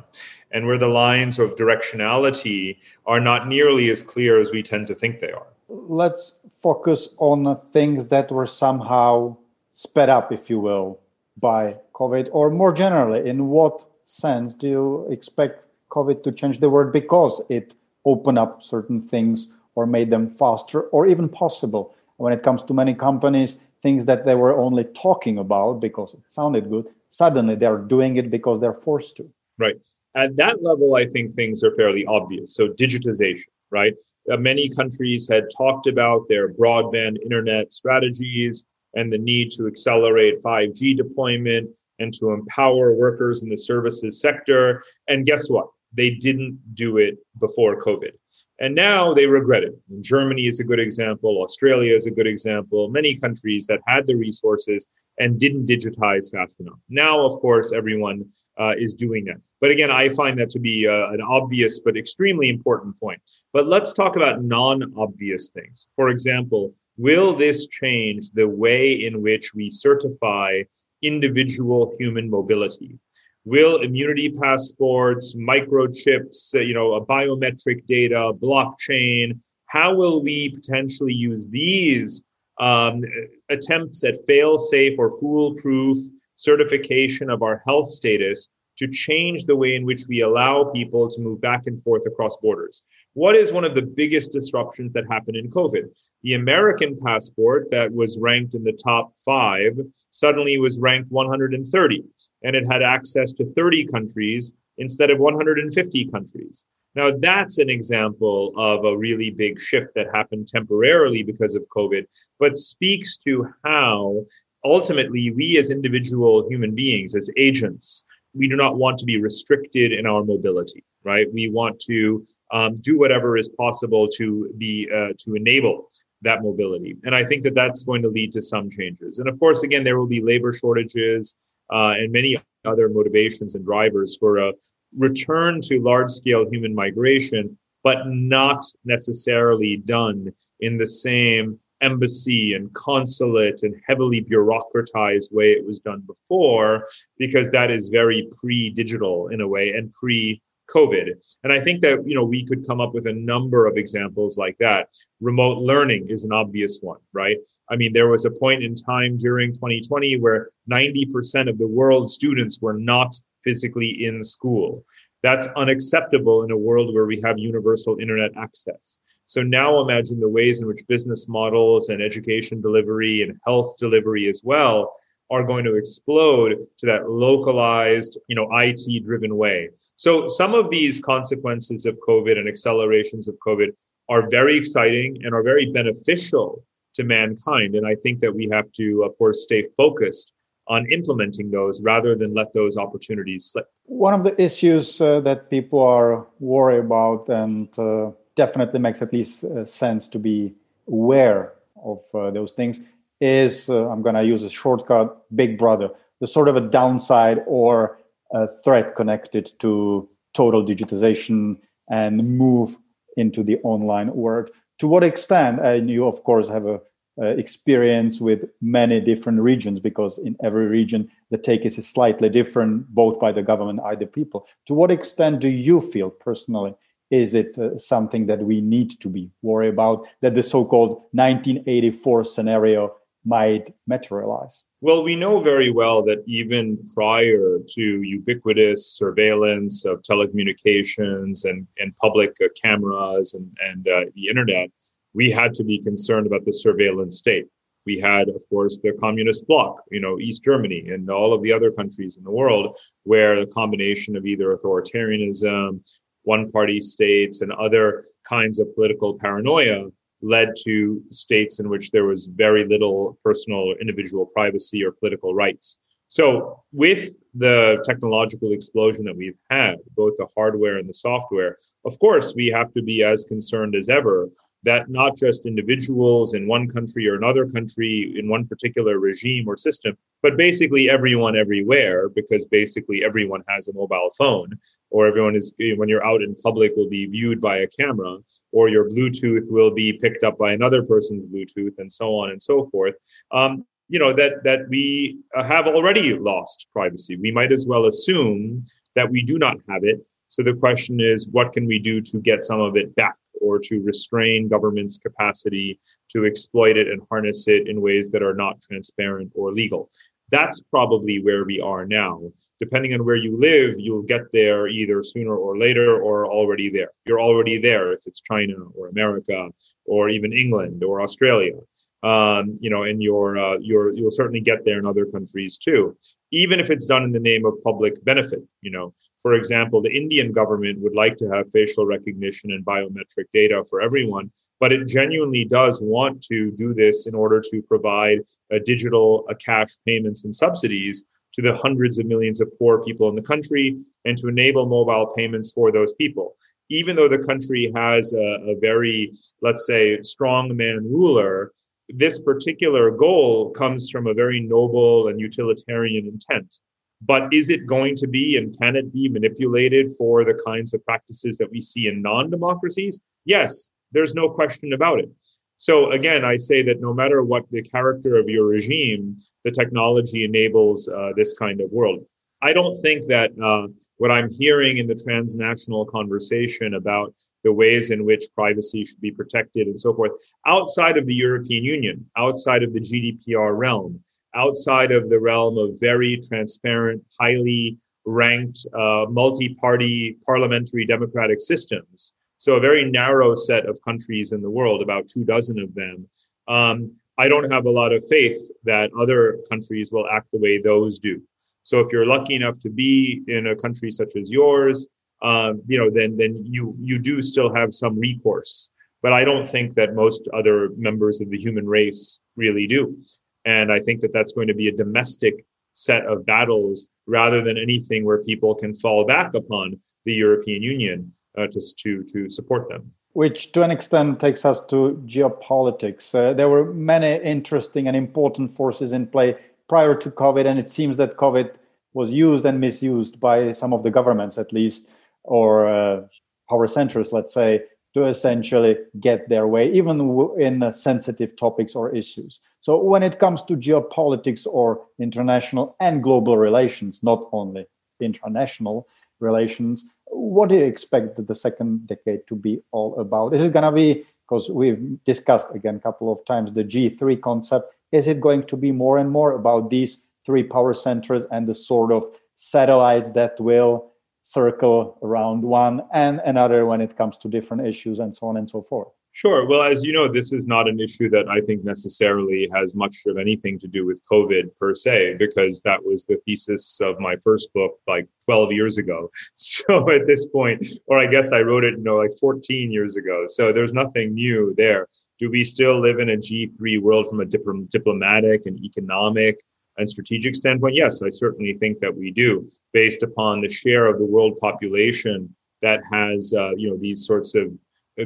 and 0.51 0.67
where 0.67 0.77
the 0.77 0.87
lines 0.87 1.39
of 1.39 1.55
directionality 1.55 2.77
are 3.07 3.19
not 3.19 3.47
nearly 3.47 3.89
as 3.89 4.03
clear 4.03 4.39
as 4.39 4.51
we 4.51 4.61
tend 4.61 4.85
to 4.87 4.93
think 4.93 5.19
they 5.19 5.31
are. 5.31 5.47
Let's 5.67 6.35
focus 6.61 7.09
on 7.17 7.59
things 7.71 8.07
that 8.07 8.31
were 8.31 8.45
somehow 8.45 9.37
sped 9.69 10.09
up, 10.09 10.31
if 10.31 10.49
you 10.49 10.59
will, 10.59 10.99
by 11.37 11.75
COVID, 11.93 12.29
or 12.31 12.49
more 12.49 12.73
generally, 12.73 13.27
in 13.29 13.47
what 13.47 13.85
sense 14.05 14.53
do 14.53 14.67
you 14.67 15.07
expect 15.11 15.63
COVID 15.89 16.23
to 16.23 16.31
change 16.31 16.59
the 16.59 16.69
world 16.69 16.91
because 16.91 17.41
it 17.49 17.75
opened 18.05 18.39
up 18.39 18.63
certain 18.63 18.99
things 18.99 19.47
or 19.75 19.85
made 19.85 20.09
them 20.09 20.29
faster 20.29 20.81
or 20.81 21.07
even 21.07 21.29
possible. 21.29 21.95
When 22.17 22.33
it 22.33 22.43
comes 22.43 22.63
to 22.63 22.73
many 22.73 22.93
companies, 22.93 23.59
things 23.81 24.05
that 24.05 24.25
they 24.25 24.35
were 24.35 24.57
only 24.57 24.83
talking 24.83 25.37
about 25.37 25.79
because 25.79 26.13
it 26.13 26.19
sounded 26.27 26.69
good, 26.69 26.87
suddenly 27.07 27.55
they're 27.55 27.77
doing 27.77 28.17
it 28.17 28.29
because 28.29 28.59
they're 28.59 28.73
forced 28.73 29.15
to. 29.17 29.29
Right. 29.57 29.75
At 30.15 30.35
that 30.35 30.61
level, 30.63 30.95
I 30.95 31.05
think 31.05 31.35
things 31.35 31.63
are 31.63 31.73
fairly 31.75 32.05
obvious. 32.05 32.55
So, 32.55 32.69
digitization, 32.69 33.45
right? 33.69 33.93
Uh, 34.29 34.37
many 34.37 34.69
countries 34.69 35.27
had 35.29 35.45
talked 35.55 35.87
about 35.87 36.27
their 36.27 36.53
broadband 36.53 37.21
internet 37.23 37.73
strategies 37.73 38.65
and 38.95 39.11
the 39.11 39.17
need 39.17 39.51
to 39.51 39.67
accelerate 39.67 40.41
5G 40.41 40.95
deployment 40.95 41.69
and 41.99 42.13
to 42.13 42.31
empower 42.31 42.93
workers 42.93 43.43
in 43.43 43.49
the 43.49 43.57
services 43.57 44.21
sector. 44.21 44.83
And 45.07 45.25
guess 45.25 45.49
what? 45.49 45.67
They 45.93 46.11
didn't 46.11 46.59
do 46.73 46.97
it 46.97 47.17
before 47.39 47.81
COVID. 47.81 48.11
And 48.59 48.75
now 48.75 49.13
they 49.13 49.25
regret 49.25 49.63
it. 49.63 49.73
And 49.89 50.03
Germany 50.03 50.47
is 50.47 50.59
a 50.59 50.63
good 50.63 50.79
example. 50.79 51.41
Australia 51.41 51.95
is 51.95 52.07
a 52.07 52.11
good 52.11 52.27
example. 52.27 52.89
Many 52.89 53.15
countries 53.15 53.65
that 53.67 53.79
had 53.87 54.05
the 54.05 54.15
resources 54.15 54.87
and 55.17 55.39
didn't 55.39 55.65
digitize 55.65 56.31
fast 56.31 56.59
enough. 56.59 56.79
Now, 56.89 57.25
of 57.25 57.39
course, 57.39 57.71
everyone 57.73 58.25
uh, 58.59 58.73
is 58.77 58.93
doing 58.93 59.25
that. 59.25 59.37
But 59.61 59.71
again, 59.71 59.91
I 59.91 60.09
find 60.09 60.39
that 60.39 60.49
to 60.51 60.59
be 60.59 60.87
uh, 60.87 61.11
an 61.11 61.21
obvious 61.21 61.79
but 61.79 61.97
extremely 61.97 62.49
important 62.49 62.99
point. 62.99 63.21
But 63.53 63.67
let's 63.67 63.93
talk 63.93 64.15
about 64.15 64.43
non 64.43 64.93
obvious 64.97 65.49
things. 65.49 65.87
For 65.95 66.09
example, 66.09 66.73
will 66.97 67.33
this 67.33 67.67
change 67.67 68.29
the 68.31 68.47
way 68.47 69.05
in 69.05 69.21
which 69.21 69.53
we 69.53 69.69
certify 69.69 70.63
individual 71.01 71.95
human 71.97 72.29
mobility? 72.29 72.97
Will 73.45 73.81
immunity 73.81 74.29
passports, 74.29 75.35
microchips, 75.35 76.55
uh, 76.55 76.59
you 76.59 76.73
know, 76.73 76.93
a 76.93 77.05
biometric 77.05 77.85
data, 77.85 78.31
blockchain, 78.41 79.39
how 79.67 79.93
will 79.93 80.21
we 80.23 80.49
potentially 80.49 81.13
use 81.13 81.47
these 81.47 82.23
um, 82.59 83.03
attempts 83.49 84.03
at 84.03 84.15
fail-safe 84.27 84.97
or 84.97 85.17
foolproof 85.19 85.97
certification 86.35 87.29
of 87.29 87.41
our 87.41 87.61
health 87.65 87.89
status 87.89 88.49
to 88.77 88.87
change 88.87 89.45
the 89.45 89.55
way 89.55 89.75
in 89.75 89.85
which 89.85 90.03
we 90.07 90.21
allow 90.21 90.63
people 90.63 91.09
to 91.09 91.21
move 91.21 91.39
back 91.41 91.67
and 91.67 91.81
forth 91.83 92.05
across 92.05 92.37
borders. 92.37 92.81
What 93.13 93.35
is 93.35 93.51
one 93.51 93.65
of 93.65 93.73
the 93.73 93.81
biggest 93.81 94.33
disruptions 94.33 94.93
that 94.93 95.09
happened 95.09 95.35
in 95.35 95.49
COVID? 95.49 95.85
The 96.21 96.35
American 96.35 96.97
passport 97.03 97.67
that 97.71 97.91
was 97.91 98.19
ranked 98.19 98.53
in 98.53 98.63
the 98.63 98.71
top 98.71 99.13
five 99.25 99.79
suddenly 100.11 100.59
was 100.59 100.79
ranked 100.79 101.11
130, 101.11 102.03
and 102.43 102.55
it 102.55 102.71
had 102.71 102.83
access 102.83 103.33
to 103.33 103.51
30 103.55 103.87
countries 103.87 104.53
instead 104.77 105.09
of 105.09 105.19
150 105.19 106.05
countries. 106.11 106.65
Now, 106.95 107.11
that's 107.17 107.57
an 107.57 107.69
example 107.69 108.53
of 108.55 108.85
a 108.85 108.97
really 108.97 109.31
big 109.31 109.59
shift 109.59 109.95
that 109.95 110.13
happened 110.13 110.47
temporarily 110.47 111.23
because 111.23 111.55
of 111.55 111.63
COVID, 111.75 112.05
but 112.39 112.57
speaks 112.57 113.17
to 113.19 113.47
how 113.63 114.25
ultimately 114.63 115.31
we 115.31 115.57
as 115.57 115.71
individual 115.71 116.47
human 116.47 116.75
beings, 116.75 117.15
as 117.15 117.29
agents, 117.37 118.05
we 118.35 118.47
do 118.47 118.55
not 118.55 118.77
want 118.77 118.99
to 118.99 119.05
be 119.05 119.19
restricted 119.19 119.91
in 119.91 120.05
our 120.05 120.23
mobility, 120.23 120.83
right? 121.03 121.31
We 121.33 121.49
want 121.49 121.79
to 121.87 122.25
um, 122.51 122.75
do 122.75 122.97
whatever 122.97 123.37
is 123.37 123.49
possible 123.49 124.07
to 124.17 124.53
be 124.57 124.87
uh, 124.93 125.13
to 125.19 125.35
enable 125.35 125.89
that 126.21 126.43
mobility. 126.43 126.97
And 127.03 127.15
I 127.15 127.23
think 127.23 127.43
that 127.43 127.55
that's 127.55 127.83
going 127.83 128.01
to 128.01 128.09
lead 128.09 128.33
to 128.33 128.41
some 128.41 128.69
changes. 128.69 129.19
And 129.19 129.29
of 129.29 129.39
course, 129.39 129.63
again, 129.63 129.83
there 129.83 129.97
will 129.97 130.07
be 130.07 130.21
labor 130.21 130.51
shortages 130.51 131.35
uh, 131.71 131.93
and 131.97 132.11
many 132.11 132.37
other 132.65 132.89
motivations 132.89 133.55
and 133.55 133.63
drivers 133.63 134.17
for 134.17 134.37
a 134.37 134.53
return 134.97 135.61
to 135.61 135.79
large 135.81 136.11
scale 136.11 136.49
human 136.49 136.73
migration, 136.73 137.57
but 137.83 138.07
not 138.07 138.65
necessarily 138.83 139.77
done 139.77 140.31
in 140.59 140.77
the 140.77 140.87
same 140.87 141.59
embassy 141.81 142.53
and 142.55 142.73
consulate 142.73 143.63
and 143.63 143.73
heavily 143.87 144.21
bureaucratized 144.21 145.33
way 145.33 145.51
it 145.51 145.65
was 145.65 145.79
done 145.79 146.01
before, 146.05 146.87
because 147.17 147.49
that 147.51 147.71
is 147.71 147.87
very 147.87 148.27
pre 148.37 148.69
digital 148.69 149.29
in 149.29 149.39
a 149.39 149.47
way 149.47 149.69
and 149.69 149.93
pre 149.93 150.41
COVID. 150.73 151.09
And 151.43 151.53
I 151.53 151.59
think 151.59 151.81
that, 151.81 152.07
you 152.07 152.15
know, 152.15 152.23
we 152.23 152.45
could 152.45 152.65
come 152.67 152.81
up 152.81 152.93
with 152.93 153.07
a 153.07 153.13
number 153.13 153.65
of 153.65 153.77
examples 153.77 154.37
like 154.37 154.57
that. 154.59 154.89
Remote 155.21 155.59
learning 155.59 156.07
is 156.09 156.23
an 156.23 156.31
obvious 156.31 156.79
one, 156.81 156.99
right? 157.13 157.37
I 157.69 157.75
mean, 157.75 157.93
there 157.93 158.09
was 158.09 158.25
a 158.25 158.31
point 158.31 158.63
in 158.63 158.75
time 158.75 159.17
during 159.17 159.53
2020 159.53 160.19
where 160.19 160.49
90% 160.71 161.49
of 161.49 161.57
the 161.57 161.67
world's 161.67 162.13
students 162.13 162.59
were 162.61 162.73
not 162.73 163.15
physically 163.43 164.05
in 164.05 164.21
school. 164.21 164.83
That's 165.23 165.47
unacceptable 165.55 166.43
in 166.43 166.51
a 166.51 166.57
world 166.57 166.93
where 166.93 167.05
we 167.05 167.21
have 167.21 167.37
universal 167.37 167.97
internet 167.99 168.31
access. 168.37 168.99
So 169.25 169.43
now 169.43 169.79
imagine 169.81 170.19
the 170.19 170.29
ways 170.29 170.59
in 170.61 170.67
which 170.67 170.87
business 170.87 171.27
models 171.27 171.89
and 171.89 172.01
education 172.01 172.61
delivery 172.61 173.21
and 173.21 173.37
health 173.45 173.77
delivery 173.77 174.27
as 174.27 174.41
well 174.43 174.93
are 175.31 175.43
going 175.43 175.63
to 175.63 175.75
explode 175.75 176.57
to 176.77 176.85
that 176.85 177.09
localized, 177.09 178.17
you 178.27 178.35
know, 178.35 178.47
IT 178.51 179.05
driven 179.05 179.37
way. 179.37 179.69
So 179.95 180.27
some 180.27 180.53
of 180.53 180.69
these 180.69 180.99
consequences 180.99 181.85
of 181.85 181.97
COVID 182.07 182.37
and 182.37 182.47
accelerations 182.47 183.27
of 183.27 183.35
COVID 183.45 183.69
are 184.09 184.27
very 184.29 184.57
exciting 184.57 185.21
and 185.23 185.33
are 185.33 185.43
very 185.43 185.71
beneficial 185.71 186.63
to 186.95 187.03
mankind. 187.03 187.75
And 187.75 187.85
I 187.85 187.95
think 187.95 188.19
that 188.21 188.33
we 188.33 188.49
have 188.51 188.71
to, 188.73 189.03
of 189.03 189.17
course, 189.17 189.43
stay 189.43 189.67
focused 189.77 190.31
on 190.67 190.85
implementing 190.91 191.49
those 191.49 191.81
rather 191.81 192.15
than 192.15 192.33
let 192.33 192.53
those 192.53 192.77
opportunities 192.77 193.45
slip. 193.45 193.67
One 193.85 194.13
of 194.13 194.23
the 194.23 194.39
issues 194.41 195.01
uh, 195.01 195.19
that 195.21 195.49
people 195.49 195.81
are 195.81 196.27
worried 196.39 196.85
about 196.85 197.27
and 197.29 197.67
uh, 197.77 198.11
definitely 198.35 198.79
makes 198.79 199.01
at 199.01 199.11
least 199.11 199.43
uh, 199.43 199.65
sense 199.65 200.07
to 200.09 200.19
be 200.19 200.53
aware 200.87 201.53
of 201.83 202.03
uh, 202.13 202.29
those 202.31 202.51
things 202.51 202.81
is 203.21 203.69
uh, 203.69 203.89
I'm 203.89 204.01
going 204.01 204.15
to 204.15 204.23
use 204.23 204.43
a 204.43 204.49
shortcut 204.49 205.23
Big 205.35 205.57
Brother, 205.57 205.89
the 206.21 206.27
sort 206.27 206.47
of 206.47 206.55
a 206.55 206.61
downside 206.61 207.41
or 207.45 207.99
a 208.31 208.47
threat 208.63 208.95
connected 208.95 209.51
to 209.59 210.07
total 210.33 210.63
digitization 210.63 211.57
and 211.89 212.37
move 212.37 212.77
into 213.17 213.43
the 213.43 213.57
online 213.63 214.13
world. 214.13 214.49
To 214.79 214.87
what 214.87 215.03
extent? 215.03 215.59
And 215.59 215.89
you, 215.89 216.05
of 216.05 216.23
course, 216.23 216.47
have 216.47 216.65
a 216.65 216.79
uh, 217.21 217.25
experience 217.35 218.21
with 218.21 218.45
many 218.61 219.01
different 219.01 219.41
regions 219.41 219.77
because 219.79 220.19
in 220.19 220.37
every 220.41 220.67
region 220.67 221.11
the 221.31 221.37
take 221.37 221.65
is 221.65 221.75
slightly 221.85 222.29
different 222.29 222.87
both 222.95 223.19
by 223.19 223.29
the 223.29 223.41
government 223.41 223.81
and 223.83 223.99
the 223.99 224.05
people 224.05 224.47
to 224.65 224.73
what 224.73 224.89
extent 224.89 225.41
do 225.41 225.49
you 225.49 225.81
feel 225.81 226.09
personally 226.09 226.73
is 227.11 227.33
it 227.33 227.57
uh, 227.57 227.77
something 227.77 228.25
that 228.27 228.39
we 228.39 228.61
need 228.61 228.91
to 229.01 229.09
be 229.09 229.29
worried 229.41 229.67
about 229.73 230.07
that 230.21 230.33
the 230.33 230.41
so-called 230.41 230.91
1984 231.11 232.23
scenario 232.23 232.95
might 233.25 233.73
materialize? 233.87 234.63
Well, 234.81 235.03
we 235.03 235.15
know 235.15 235.39
very 235.39 235.71
well 235.71 236.01
that 236.03 236.23
even 236.25 236.77
prior 236.93 237.59
to 237.67 237.81
ubiquitous 238.01 238.95
surveillance 238.95 239.85
of 239.85 240.01
telecommunications 240.01 241.43
and, 241.43 241.67
and 241.79 241.95
public 241.97 242.35
uh, 242.41 242.47
cameras 242.61 243.33
and, 243.33 243.51
and 243.61 243.87
uh, 243.87 244.09
the 244.15 244.27
internet, 244.29 244.69
we 245.13 245.29
had 245.29 245.53
to 245.55 245.63
be 245.63 245.79
concerned 245.79 246.27
about 246.27 246.45
the 246.45 246.53
surveillance 246.53 247.17
state. 247.17 247.45
We 247.85 247.99
had, 247.99 248.29
of 248.29 248.41
course, 248.49 248.79
the 248.79 248.93
communist 248.93 249.47
bloc, 249.47 249.81
you 249.91 249.99
know, 249.99 250.19
East 250.19 250.43
Germany 250.43 250.89
and 250.89 251.09
all 251.09 251.33
of 251.33 251.41
the 251.43 251.51
other 251.51 251.71
countries 251.71 252.17
in 252.17 252.23
the 252.23 252.31
world 252.31 252.77
where 253.03 253.39
the 253.39 253.47
combination 253.47 254.15
of 254.15 254.25
either 254.25 254.55
authoritarianism, 254.55 255.81
one 256.23 256.51
party 256.51 256.79
states, 256.79 257.41
and 257.41 257.51
other 257.53 258.05
kinds 258.23 258.59
of 258.59 258.73
political 258.75 259.17
paranoia 259.17 259.87
led 260.21 260.53
to 260.63 261.01
states 261.11 261.59
in 261.59 261.69
which 261.69 261.91
there 261.91 262.05
was 262.05 262.25
very 262.25 262.67
little 262.67 263.17
personal 263.23 263.59
or 263.59 263.75
individual 263.79 264.25
privacy 264.25 264.83
or 264.83 264.91
political 264.91 265.33
rights. 265.33 265.81
So, 266.07 266.63
with 266.71 267.15
the 267.35 267.83
technological 267.85 268.51
explosion 268.51 269.05
that 269.05 269.15
we've 269.15 269.37
had, 269.51 269.75
both 269.95 270.13
the 270.17 270.27
hardware 270.35 270.77
and 270.77 270.89
the 270.89 270.93
software, 270.93 271.57
of 271.85 271.97
course, 271.99 272.33
we 272.35 272.47
have 272.47 272.73
to 272.73 272.81
be 272.81 273.03
as 273.03 273.25
concerned 273.25 273.75
as 273.75 273.89
ever 273.89 274.27
that 274.63 274.89
not 274.89 275.15
just 275.15 275.45
individuals 275.45 276.33
in 276.33 276.47
one 276.47 276.67
country 276.67 277.07
or 277.07 277.15
another 277.15 277.45
country 277.45 278.13
in 278.17 278.27
one 278.27 278.45
particular 278.45 278.99
regime 278.99 279.47
or 279.47 279.55
system, 279.55 279.97
but 280.21 280.35
basically 280.35 280.89
everyone 280.89 281.37
everywhere, 281.37 282.09
because 282.09 282.45
basically 282.45 283.03
everyone 283.03 283.41
has 283.47 283.67
a 283.67 283.73
mobile 283.73 284.11
phone, 284.17 284.51
or 284.89 285.07
everyone 285.07 285.35
is, 285.35 285.53
when 285.77 285.87
you're 285.87 286.05
out 286.05 286.21
in 286.21 286.35
public, 286.43 286.73
will 286.75 286.89
be 286.89 287.05
viewed 287.05 287.39
by 287.39 287.59
a 287.59 287.67
camera, 287.67 288.17
or 288.51 288.67
your 288.67 288.89
Bluetooth 288.89 289.49
will 289.49 289.71
be 289.71 289.93
picked 289.93 290.23
up 290.23 290.37
by 290.37 290.51
another 290.51 290.83
person's 290.83 291.25
Bluetooth, 291.25 291.77
and 291.77 291.91
so 291.91 292.15
on 292.15 292.31
and 292.31 292.43
so 292.43 292.67
forth. 292.69 292.95
Um, 293.31 293.65
you 293.91 293.97
know 293.97 294.13
that 294.13 294.43
that 294.43 294.69
we 294.69 295.17
have 295.33 295.65
already 295.65 296.13
lost 296.13 296.67
privacy. 296.71 297.15
We 297.15 297.31
might 297.31 297.51
as 297.51 297.65
well 297.67 297.87
assume 297.87 298.65
that 298.95 299.09
we 299.09 299.23
do 299.23 299.39
not 299.39 299.57
have 299.67 299.83
it. 299.83 300.05
So 300.29 300.43
the 300.43 300.53
question 300.53 300.99
is, 301.01 301.27
what 301.29 301.53
can 301.53 301.65
we 301.65 301.79
do 301.79 301.99
to 302.01 302.19
get 302.19 302.43
some 302.43 302.61
of 302.61 302.77
it 302.77 302.93
back? 302.93 303.15
Or 303.41 303.59
to 303.59 303.81
restrain 303.81 304.47
government's 304.47 304.97
capacity 304.97 305.79
to 306.09 306.25
exploit 306.25 306.77
it 306.77 306.87
and 306.87 307.01
harness 307.09 307.47
it 307.47 307.67
in 307.67 307.81
ways 307.81 308.09
that 308.09 308.23
are 308.23 308.33
not 308.33 308.61
transparent 308.61 309.31
or 309.35 309.51
legal. 309.51 309.89
That's 310.31 310.61
probably 310.61 311.23
where 311.23 311.43
we 311.43 311.59
are 311.59 311.85
now. 311.85 312.21
Depending 312.59 312.93
on 312.93 313.03
where 313.03 313.15
you 313.15 313.35
live, 313.37 313.75
you'll 313.79 314.03
get 314.03 314.31
there 314.31 314.67
either 314.67 315.01
sooner 315.01 315.35
or 315.35 315.57
later 315.57 316.01
or 316.01 316.27
already 316.27 316.69
there. 316.69 316.91
You're 317.05 317.21
already 317.21 317.57
there 317.57 317.93
if 317.93 318.01
it's 318.05 318.21
China 318.21 318.55
or 318.75 318.89
America 318.89 319.49
or 319.85 320.09
even 320.09 320.31
England 320.33 320.83
or 320.83 321.01
Australia. 321.01 321.53
Um, 322.01 322.57
you 322.61 322.69
know, 322.69 322.83
and 322.83 323.01
uh, 323.01 323.57
you're, 323.59 323.91
you'll 323.93 324.11
certainly 324.11 324.39
get 324.39 324.63
there 324.63 324.79
in 324.79 324.85
other 324.85 325.05
countries 325.05 325.57
too, 325.57 325.97
even 326.31 326.59
if 326.59 326.69
it's 326.69 326.85
done 326.85 327.03
in 327.03 327.11
the 327.11 327.19
name 327.19 327.45
of 327.45 327.61
public 327.63 328.03
benefit. 328.05 328.41
You 328.61 328.71
know, 328.71 328.93
for 329.21 329.33
example, 329.33 329.81
the 329.81 329.95
Indian 329.95 330.31
government 330.31 330.79
would 330.79 330.95
like 330.95 331.17
to 331.17 331.27
have 331.29 331.51
facial 331.51 331.85
recognition 331.85 332.51
and 332.51 332.65
biometric 332.65 333.25
data 333.33 333.63
for 333.69 333.81
everyone, 333.81 334.31
but 334.59 334.71
it 334.71 334.87
genuinely 334.87 335.43
does 335.45 335.81
want 335.81 336.21
to 336.23 336.51
do 336.51 336.73
this 336.73 337.05
in 337.05 337.13
order 337.13 337.41
to 337.51 337.61
provide 337.63 338.19
digital 338.65 339.27
cash 339.43 339.71
payments 339.85 340.23
and 340.23 340.33
subsidies 340.33 341.05
to 341.33 341.41
the 341.41 341.53
hundreds 341.53 341.99
of 341.99 342.05
millions 342.05 342.41
of 342.41 342.49
poor 342.57 342.83
people 342.83 343.09
in 343.09 343.15
the 343.15 343.21
country 343.21 343.77
and 344.05 344.17
to 344.17 344.27
enable 344.27 344.65
mobile 344.65 345.13
payments 345.15 345.51
for 345.51 345.71
those 345.71 345.93
people. 345.93 346.35
Even 346.69 346.95
though 346.95 347.09
the 347.09 347.19
country 347.19 347.71
has 347.75 348.13
a, 348.13 348.51
a 348.51 348.55
very, 348.59 349.13
let's 349.41 349.65
say, 349.65 350.01
strong 350.01 350.55
man 350.55 350.77
ruler, 350.89 351.51
this 351.89 352.19
particular 352.21 352.91
goal 352.91 353.51
comes 353.51 353.89
from 353.89 354.07
a 354.07 354.13
very 354.13 354.39
noble 354.39 355.07
and 355.07 355.19
utilitarian 355.19 356.05
intent. 356.05 356.59
But 357.01 357.33
is 357.33 357.49
it 357.49 357.65
going 357.65 357.95
to 357.95 358.07
be 358.07 358.35
and 358.35 358.57
can 358.57 358.75
it 358.75 358.91
be 358.91 359.07
manipulated 359.07 359.91
for 359.97 360.25
the 360.25 360.39
kinds 360.45 360.73
of 360.73 360.85
practices 360.85 361.37
that 361.37 361.51
we 361.51 361.61
see 361.61 361.87
in 361.87 362.01
non 362.01 362.29
democracies? 362.29 362.99
Yes, 363.25 363.71
there's 363.91 364.15
no 364.15 364.29
question 364.29 364.73
about 364.73 364.99
it. 364.99 365.09
So 365.57 365.91
again, 365.91 366.23
I 366.23 366.37
say 366.37 366.61
that 366.63 366.79
no 366.79 366.93
matter 366.93 367.21
what 367.23 367.43
the 367.51 367.61
character 367.61 368.17
of 368.17 368.29
your 368.29 368.45
regime, 368.45 369.17
the 369.43 369.51
technology 369.51 370.23
enables 370.23 370.87
uh, 370.87 371.11
this 371.15 371.37
kind 371.37 371.59
of 371.59 371.71
world. 371.71 372.05
I 372.41 372.53
don't 372.53 372.77
think 372.81 373.07
that 373.07 373.31
uh, 373.41 373.67
what 373.97 374.11
I'm 374.11 374.29
hearing 374.29 374.77
in 374.77 374.87
the 374.87 374.95
transnational 374.95 375.85
conversation 375.85 376.75
about 376.75 377.13
the 377.43 377.51
ways 377.51 377.91
in 377.91 378.05
which 378.05 378.25
privacy 378.33 378.85
should 378.85 379.01
be 379.01 379.11
protected 379.11 379.67
and 379.67 379.79
so 379.79 379.93
forth 379.93 380.11
outside 380.45 380.97
of 380.97 381.05
the 381.05 381.13
European 381.13 381.63
Union, 381.63 382.05
outside 382.17 382.63
of 382.63 382.73
the 382.73 382.79
GDPR 382.79 383.57
realm, 383.57 383.99
outside 384.35 384.91
of 384.91 385.09
the 385.09 385.19
realm 385.19 385.57
of 385.57 385.79
very 385.79 386.19
transparent, 386.27 387.03
highly 387.19 387.77
ranked, 388.05 388.65
uh, 388.73 389.05
multi 389.09 389.55
party 389.55 390.17
parliamentary 390.25 390.85
democratic 390.85 391.41
systems. 391.41 392.13
So, 392.37 392.55
a 392.55 392.59
very 392.59 392.89
narrow 392.89 393.35
set 393.35 393.65
of 393.65 393.79
countries 393.81 394.31
in 394.31 394.41
the 394.41 394.49
world, 394.49 394.81
about 394.81 395.07
two 395.07 395.23
dozen 395.25 395.59
of 395.59 395.73
them. 395.75 396.07
Um, 396.47 396.93
I 397.17 397.27
don't 397.27 397.51
have 397.51 397.65
a 397.65 397.71
lot 397.71 397.91
of 397.91 398.07
faith 398.07 398.39
that 398.63 398.89
other 398.97 399.39
countries 399.49 399.91
will 399.91 400.07
act 400.09 400.27
the 400.31 400.39
way 400.39 400.57
those 400.57 400.99
do. 400.99 401.21
So, 401.63 401.79
if 401.79 401.91
you're 401.91 402.05
lucky 402.05 402.35
enough 402.35 402.59
to 402.59 402.69
be 402.69 403.23
in 403.27 403.47
a 403.47 403.55
country 403.55 403.91
such 403.91 404.15
as 404.15 404.31
yours, 404.31 404.87
um, 405.21 405.61
you 405.67 405.77
know, 405.77 405.89
then 405.89 406.17
then 406.17 406.41
you 406.45 406.75
you 406.79 406.99
do 406.99 407.21
still 407.21 407.53
have 407.53 407.73
some 407.73 407.99
recourse. 407.99 408.71
But 409.01 409.13
I 409.13 409.23
don't 409.23 409.49
think 409.49 409.75
that 409.75 409.93
most 409.93 410.27
other 410.33 410.69
members 410.75 411.21
of 411.21 411.29
the 411.29 411.37
human 411.37 411.67
race 411.67 412.19
really 412.35 412.67
do. 412.67 412.97
And 413.45 413.71
I 413.71 413.79
think 413.79 414.01
that 414.01 414.13
that's 414.13 414.31
going 414.31 414.47
to 414.47 414.53
be 414.53 414.67
a 414.67 414.75
domestic 414.75 415.45
set 415.73 416.05
of 416.05 416.25
battles 416.25 416.89
rather 417.07 417.43
than 417.43 417.57
anything 417.57 418.05
where 418.05 418.21
people 418.23 418.53
can 418.55 418.75
fall 418.75 419.05
back 419.05 419.33
upon 419.33 419.79
the 420.05 420.13
European 420.13 420.61
Union 420.61 421.11
uh, 421.37 421.47
to, 421.47 421.61
to, 421.77 422.03
to 422.03 422.29
support 422.29 422.69
them. 422.69 422.91
Which, 423.13 423.51
to 423.53 423.63
an 423.63 423.71
extent, 423.71 424.19
takes 424.19 424.45
us 424.45 424.63
to 424.65 425.01
geopolitics. 425.05 426.13
Uh, 426.13 426.33
there 426.33 426.49
were 426.49 426.73
many 426.73 427.23
interesting 427.23 427.87
and 427.87 427.97
important 427.97 428.53
forces 428.53 428.93
in 428.93 429.07
play 429.07 429.37
prior 429.67 429.95
to 429.95 430.11
COVID, 430.11 430.45
and 430.45 430.59
it 430.59 430.69
seems 430.69 430.97
that 430.97 431.17
COVID 431.17 431.55
was 431.93 432.09
used 432.11 432.45
and 432.45 432.59
misused 432.59 433.19
by 433.19 433.51
some 433.51 433.73
of 433.73 433.83
the 433.83 433.91
governments, 433.91 434.37
at 434.37 434.53
least, 434.53 434.87
or 435.23 435.67
uh, 435.67 436.01
power 436.49 436.67
centers, 436.67 437.11
let's 437.11 437.33
say, 437.33 437.63
to 437.99 438.07
essentially 438.07 438.77
get 438.99 439.29
their 439.29 439.47
way, 439.47 439.71
even 439.71 439.99
in 440.39 440.71
sensitive 440.73 441.35
topics 441.35 441.75
or 441.75 441.95
issues. 441.95 442.39
So, 442.61 442.81
when 442.81 443.03
it 443.03 443.19
comes 443.19 443.43
to 443.43 443.55
geopolitics 443.55 444.45
or 444.47 444.85
international 444.99 445.75
and 445.79 446.03
global 446.03 446.37
relations, 446.37 447.03
not 447.03 447.25
only 447.31 447.67
international 447.99 448.87
relations, 449.19 449.85
what 450.05 450.49
do 450.49 450.55
you 450.55 450.63
expect 450.63 451.25
the 451.25 451.35
second 451.35 451.87
decade 451.87 452.27
to 452.27 452.35
be 452.35 452.61
all 452.71 452.99
about? 452.99 453.33
Is 453.33 453.41
it 453.41 453.53
going 453.53 453.63
to 453.63 453.71
be, 453.71 454.05
because 454.27 454.49
we've 454.49 455.03
discussed 455.03 455.47
again 455.53 455.75
a 455.75 455.79
couple 455.79 456.11
of 456.11 456.23
times 456.25 456.53
the 456.53 456.63
G3 456.63 457.21
concept, 457.21 457.73
is 457.91 458.07
it 458.07 458.21
going 458.21 458.43
to 458.47 458.57
be 458.57 458.71
more 458.71 458.97
and 458.97 459.11
more 459.11 459.33
about 459.33 459.69
these 459.69 460.01
three 460.25 460.43
power 460.43 460.73
centers 460.73 461.25
and 461.31 461.47
the 461.47 461.55
sort 461.55 461.91
of 461.91 462.03
satellites 462.35 463.09
that 463.09 463.39
will 463.39 463.91
circle 464.29 464.99
around 465.01 465.41
one 465.41 465.81
and 465.91 466.21
another 466.23 466.63
when 466.67 466.81
it 466.81 466.95
comes 466.95 467.17
to 467.17 467.27
different 467.27 467.65
issues 467.65 467.97
and 467.97 468.15
so 468.15 468.27
on 468.27 468.37
and 468.37 468.47
so 468.47 468.61
forth. 468.61 468.89
Sure. 469.11 469.47
Well, 469.47 469.63
as 469.63 469.83
you 469.83 469.91
know, 469.91 470.07
this 470.07 470.31
is 470.31 470.45
not 470.45 470.69
an 470.69 470.79
issue 470.79 471.09
that 471.09 471.27
I 471.27 471.41
think 471.41 471.63
necessarily 471.63 472.47
has 472.53 472.75
much 472.75 472.95
of 473.07 473.17
anything 473.17 473.57
to 473.57 473.67
do 473.67 473.83
with 473.87 474.05
COVID 474.05 474.55
per 474.59 474.75
se, 474.75 475.15
because 475.17 475.61
that 475.63 475.83
was 475.83 476.05
the 476.05 476.17
thesis 476.25 476.79
of 476.79 476.99
my 476.99 477.15
first 477.23 477.51
book 477.53 477.79
like 477.87 478.07
12 478.25 478.51
years 478.51 478.77
ago. 478.77 479.09
So 479.33 479.89
at 479.89 480.05
this 480.05 480.27
point, 480.27 480.65
or 480.85 480.99
I 480.99 481.07
guess 481.07 481.31
I 481.31 481.41
wrote 481.41 481.63
it, 481.63 481.77
you 481.77 481.83
know, 481.83 481.97
like 481.97 482.13
14 482.19 482.71
years 482.71 482.97
ago. 482.97 483.25
So 483.27 483.51
there's 483.51 483.73
nothing 483.73 484.13
new 484.13 484.53
there. 484.55 484.87
Do 485.17 485.29
we 485.31 485.43
still 485.43 485.81
live 485.81 485.99
in 485.99 486.11
a 486.11 486.17
G3 486.17 486.79
world 486.79 487.07
from 487.09 487.19
a 487.19 487.25
diplomatic 487.25 488.45
and 488.45 488.63
economic 488.63 489.39
and 489.79 489.89
strategic 489.89 490.35
standpoint, 490.35 490.75
yes, 490.75 491.01
I 491.01 491.09
certainly 491.09 491.53
think 491.53 491.79
that 491.79 491.95
we 491.95 492.11
do, 492.11 492.49
based 492.73 493.01
upon 493.01 493.41
the 493.41 493.49
share 493.49 493.87
of 493.87 493.97
the 493.97 494.05
world 494.05 494.37
population 494.39 495.33
that 495.61 495.81
has, 495.91 496.33
uh, 496.37 496.51
you 496.55 496.69
know, 496.69 496.77
these 496.77 497.05
sorts 497.05 497.33
of 497.35 497.51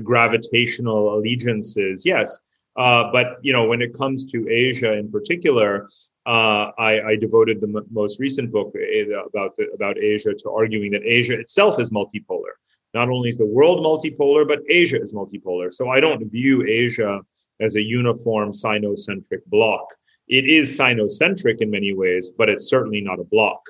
gravitational 0.04 1.16
allegiances. 1.16 2.06
Yes, 2.06 2.40
uh, 2.76 3.12
but 3.12 3.38
you 3.42 3.54
know, 3.54 3.66
when 3.66 3.82
it 3.82 3.94
comes 3.94 4.26
to 4.26 4.48
Asia 4.50 4.94
in 4.94 5.12
particular, 5.12 5.88
uh, 6.26 6.72
I, 6.78 7.02
I, 7.10 7.16
devoted 7.16 7.62
the 7.62 7.68
m- 7.68 7.86
most 7.92 8.20
recent 8.20 8.52
book 8.52 8.74
eh, 8.76 9.04
about 9.04 9.56
the, 9.58 9.68
about 9.76 9.98
Asia 10.00 10.34
to 10.34 10.50
arguing 10.50 10.92
that 10.92 11.04
Asia 11.04 11.40
itself 11.40 11.80
is 11.80 11.92
multipolar. 11.92 12.54
Not 12.94 13.10
only 13.10 13.30
is 13.30 13.38
the 13.38 13.46
world 13.46 13.86
multipolar, 13.86 14.48
but 14.48 14.62
Asia 14.70 15.00
is 15.00 15.14
multipolar. 15.14 15.72
So 15.72 15.90
I 15.90 16.00
don't 16.00 16.32
view 16.32 16.66
Asia 16.66 17.22
as 17.60 17.76
a 17.76 17.82
uniform 17.82 18.54
sinocentric 18.54 19.46
block 19.48 19.94
it 20.28 20.46
is 20.46 20.78
sinocentric 20.78 21.62
in 21.62 21.70
many 21.70 21.94
ways, 21.94 22.32
but 22.38 22.50
it's 22.50 22.70
certainly 22.70 23.02
not 23.02 23.20
a 23.20 23.24
block. 23.24 23.62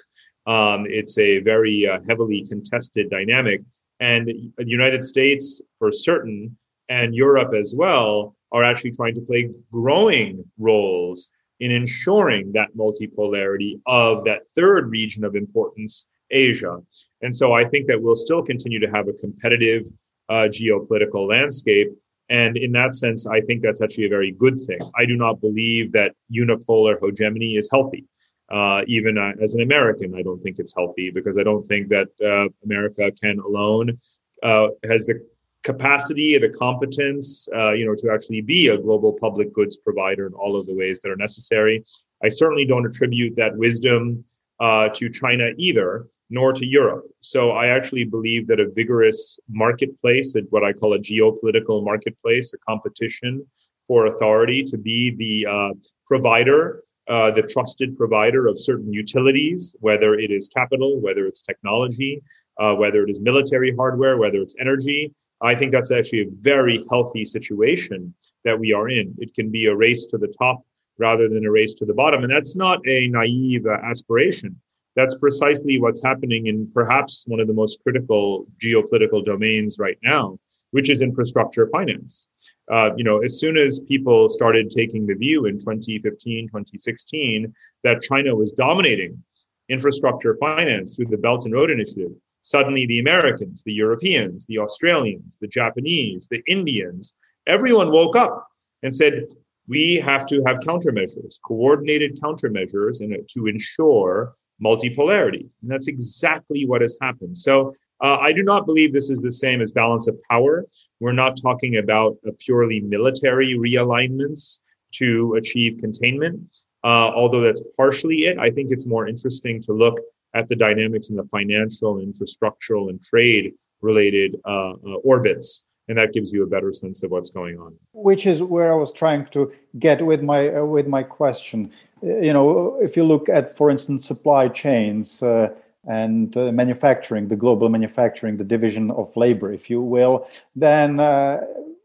Um, 0.45 0.85
it's 0.87 1.17
a 1.17 1.39
very 1.39 1.87
uh, 1.87 1.99
heavily 2.07 2.45
contested 2.47 3.09
dynamic. 3.09 3.61
And 3.99 4.27
the 4.57 4.67
United 4.67 5.03
States, 5.03 5.61
for 5.79 5.91
certain, 5.91 6.57
and 6.89 7.15
Europe 7.15 7.53
as 7.53 7.73
well, 7.75 8.35
are 8.51 8.63
actually 8.63 8.91
trying 8.91 9.15
to 9.15 9.21
play 9.21 9.49
growing 9.71 10.43
roles 10.59 11.31
in 11.59 11.71
ensuring 11.71 12.51
that 12.53 12.75
multipolarity 12.77 13.79
of 13.85 14.23
that 14.25 14.41
third 14.55 14.89
region 14.89 15.23
of 15.23 15.35
importance, 15.35 16.09
Asia. 16.29 16.77
And 17.21 17.33
so 17.33 17.53
I 17.53 17.63
think 17.65 17.87
that 17.87 18.01
we'll 18.01 18.15
still 18.15 18.43
continue 18.43 18.79
to 18.79 18.91
have 18.91 19.07
a 19.07 19.13
competitive 19.13 19.87
uh, 20.29 20.47
geopolitical 20.49 21.27
landscape 21.29 21.89
and 22.29 22.57
in 22.57 22.71
that 22.73 22.95
sense, 22.95 23.27
I 23.27 23.41
think 23.41 23.61
that's 23.61 23.81
actually 23.81 24.05
a 24.05 24.09
very 24.09 24.31
good 24.31 24.59
thing. 24.59 24.79
I 24.97 25.05
do 25.05 25.15
not 25.15 25.41
believe 25.41 25.91
that 25.91 26.13
unipolar 26.31 26.97
hegemony 26.99 27.55
is 27.55 27.69
healthy. 27.71 28.05
Uh, 28.51 28.81
even 28.87 29.17
uh, 29.17 29.31
as 29.41 29.55
an 29.55 29.61
American, 29.61 30.15
I 30.15 30.21
don't 30.21 30.41
think 30.41 30.59
it's 30.59 30.73
healthy 30.75 31.09
because 31.09 31.37
I 31.37 31.43
don't 31.43 31.63
think 31.63 31.89
that 31.89 32.07
uh, 32.23 32.49
America 32.63 33.11
can 33.11 33.39
alone 33.39 33.97
uh, 34.43 34.67
has 34.87 35.05
the 35.05 35.25
capacity, 35.63 36.37
the 36.37 36.49
competence, 36.49 37.47
uh, 37.55 37.71
you 37.71 37.85
know, 37.85 37.95
to 37.95 38.11
actually 38.11 38.41
be 38.41 38.67
a 38.67 38.77
global 38.77 39.13
public 39.13 39.53
goods 39.53 39.77
provider 39.77 40.27
in 40.27 40.33
all 40.33 40.55
of 40.55 40.67
the 40.67 40.75
ways 40.75 40.99
that 41.01 41.09
are 41.09 41.15
necessary. 41.15 41.83
I 42.21 42.29
certainly 42.29 42.65
don't 42.65 42.85
attribute 42.85 43.35
that 43.37 43.55
wisdom 43.55 44.23
uh, 44.59 44.89
to 44.89 45.09
China 45.09 45.51
either 45.57 46.07
nor 46.33 46.51
to 46.51 46.65
Europe. 46.65 47.05
So 47.21 47.51
I 47.51 47.67
actually 47.67 48.05
believe 48.05 48.47
that 48.47 48.59
a 48.59 48.67
vigorous 48.67 49.39
marketplace, 49.47 50.35
what 50.49 50.63
I 50.63 50.73
call 50.73 50.95
a 50.95 50.99
geopolitical 50.99 51.85
marketplace, 51.85 52.51
a 52.53 52.57
competition 52.69 53.45
for 53.87 54.07
authority 54.07 54.63
to 54.63 54.77
be 54.77 54.99
the 55.23 55.35
uh, 55.55 55.73
provider, 56.07 56.81
uh, 57.07 57.29
the 57.29 57.43
trusted 57.43 57.95
provider 57.95 58.47
of 58.47 58.57
certain 58.57 58.91
utilities, 58.91 59.75
whether 59.79 60.15
it 60.15 60.31
is 60.31 60.47
capital, 60.47 60.99
whether 60.99 61.27
it's 61.27 61.43
technology, 61.43 62.19
uh, 62.59 62.73
whether 62.73 63.03
it 63.03 63.11
is 63.11 63.21
military 63.21 63.71
hardware, 63.75 64.17
whether 64.17 64.39
it's 64.41 64.55
energy. 64.59 65.13
I 65.41 65.53
think 65.53 65.71
that's 65.71 65.91
actually 65.91 66.21
a 66.21 66.31
very 66.39 66.83
healthy 66.89 67.25
situation 67.25 68.11
that 68.43 68.59
we 68.59 68.73
are 68.73 68.89
in. 68.89 69.13
It 69.19 69.35
can 69.35 69.51
be 69.51 69.67
a 69.67 69.75
race 69.75 70.07
to 70.07 70.17
the 70.17 70.33
top 70.39 70.65
rather 70.97 71.29
than 71.29 71.45
a 71.45 71.51
race 71.51 71.75
to 71.75 71.85
the 71.85 71.93
bottom. 71.93 72.23
And 72.23 72.33
that's 72.33 72.55
not 72.55 72.79
a 72.87 73.07
naive 73.09 73.67
uh, 73.67 73.77
aspiration 73.91 74.59
that's 74.95 75.17
precisely 75.17 75.79
what's 75.79 76.03
happening 76.03 76.47
in 76.47 76.69
perhaps 76.73 77.23
one 77.27 77.39
of 77.39 77.47
the 77.47 77.53
most 77.53 77.81
critical 77.83 78.45
geopolitical 78.61 79.25
domains 79.25 79.77
right 79.79 79.97
now, 80.03 80.37
which 80.71 80.89
is 80.89 81.01
infrastructure 81.01 81.67
finance. 81.71 82.27
Uh, 82.71 82.91
you 82.95 83.03
know, 83.03 83.19
as 83.19 83.39
soon 83.39 83.57
as 83.57 83.81
people 83.81 84.29
started 84.29 84.69
taking 84.69 85.05
the 85.05 85.15
view 85.15 85.45
in 85.45 85.59
2015, 85.59 86.47
2016 86.47 87.53
that 87.83 88.01
China 88.01 88.35
was 88.35 88.53
dominating 88.53 89.21
infrastructure 89.69 90.37
finance 90.39 90.95
through 90.95 91.07
the 91.07 91.17
Belt 91.17 91.45
and 91.45 91.53
Road 91.53 91.71
Initiative, 91.71 92.11
suddenly 92.41 92.85
the 92.85 92.99
Americans, 92.99 93.63
the 93.63 93.73
Europeans, 93.73 94.45
the 94.45 94.59
Australians, 94.59 95.37
the 95.41 95.47
Japanese, 95.47 96.27
the 96.29 96.41
Indians, 96.47 97.15
everyone 97.47 97.91
woke 97.91 98.15
up 98.15 98.47
and 98.83 98.93
said, 98.93 99.25
we 99.67 99.95
have 99.95 100.25
to 100.27 100.43
have 100.45 100.57
countermeasures, 100.59 101.39
coordinated 101.41 102.19
countermeasures 102.21 103.01
in, 103.01 103.25
to 103.29 103.47
ensure 103.47 104.35
multipolarity. 104.61 105.47
And 105.61 105.71
that's 105.71 105.87
exactly 105.87 106.65
what 106.65 106.81
has 106.81 106.97
happened. 107.01 107.37
So 107.37 107.73
uh, 108.01 108.17
I 108.19 108.33
do 108.33 108.43
not 108.43 108.65
believe 108.65 108.91
this 108.91 109.09
is 109.09 109.19
the 109.19 109.31
same 109.31 109.61
as 109.61 109.71
balance 109.71 110.07
of 110.07 110.17
power. 110.29 110.65
We're 110.99 111.13
not 111.13 111.37
talking 111.41 111.77
about 111.77 112.17
a 112.27 112.31
purely 112.33 112.81
military 112.81 113.57
realignments 113.57 114.59
to 114.95 115.35
achieve 115.35 115.79
containment. 115.79 116.57
Uh, 116.83 117.11
although 117.15 117.39
that's 117.39 117.61
partially 117.77 118.25
it, 118.25 118.37
I 118.37 118.49
think 118.49 118.71
it's 118.71 118.85
more 118.85 119.07
interesting 119.07 119.61
to 119.61 119.73
look 119.73 119.99
at 120.33 120.49
the 120.49 120.55
dynamics 120.55 121.09
in 121.09 121.15
the 121.15 121.23
financial, 121.25 121.97
infrastructural, 121.97 122.89
and 122.89 123.01
trade 123.01 123.53
related 123.81 124.35
uh, 124.45 124.71
uh, 124.71 124.95
orbits 125.03 125.65
and 125.87 125.97
that 125.97 126.13
gives 126.13 126.31
you 126.31 126.43
a 126.43 126.47
better 126.47 126.71
sense 126.71 127.03
of 127.03 127.11
what's 127.11 127.29
going 127.29 127.59
on. 127.59 127.75
Which 127.93 128.25
is 128.25 128.41
where 128.41 128.71
i 128.71 128.75
was 128.75 128.91
trying 128.91 129.25
to 129.27 129.51
get 129.79 130.05
with 130.05 130.21
my 130.21 130.49
uh, 130.55 130.63
with 130.63 130.87
my 130.87 131.03
question. 131.03 131.71
You 132.01 132.33
know 132.33 132.77
if 132.81 132.95
you 132.97 133.03
look 133.03 133.29
at 133.29 133.57
for 133.57 133.69
instance 133.69 134.05
supply 134.05 134.47
chains 134.47 135.21
uh, 135.21 135.49
and 135.85 136.35
uh, 136.37 136.51
manufacturing 136.51 137.27
the 137.27 137.35
global 137.35 137.69
manufacturing 137.69 138.37
the 138.37 138.43
division 138.43 138.91
of 138.91 139.15
labor 139.17 139.51
if 139.51 139.69
you 139.69 139.81
will 139.81 140.27
then 140.55 140.99
uh, 140.99 141.41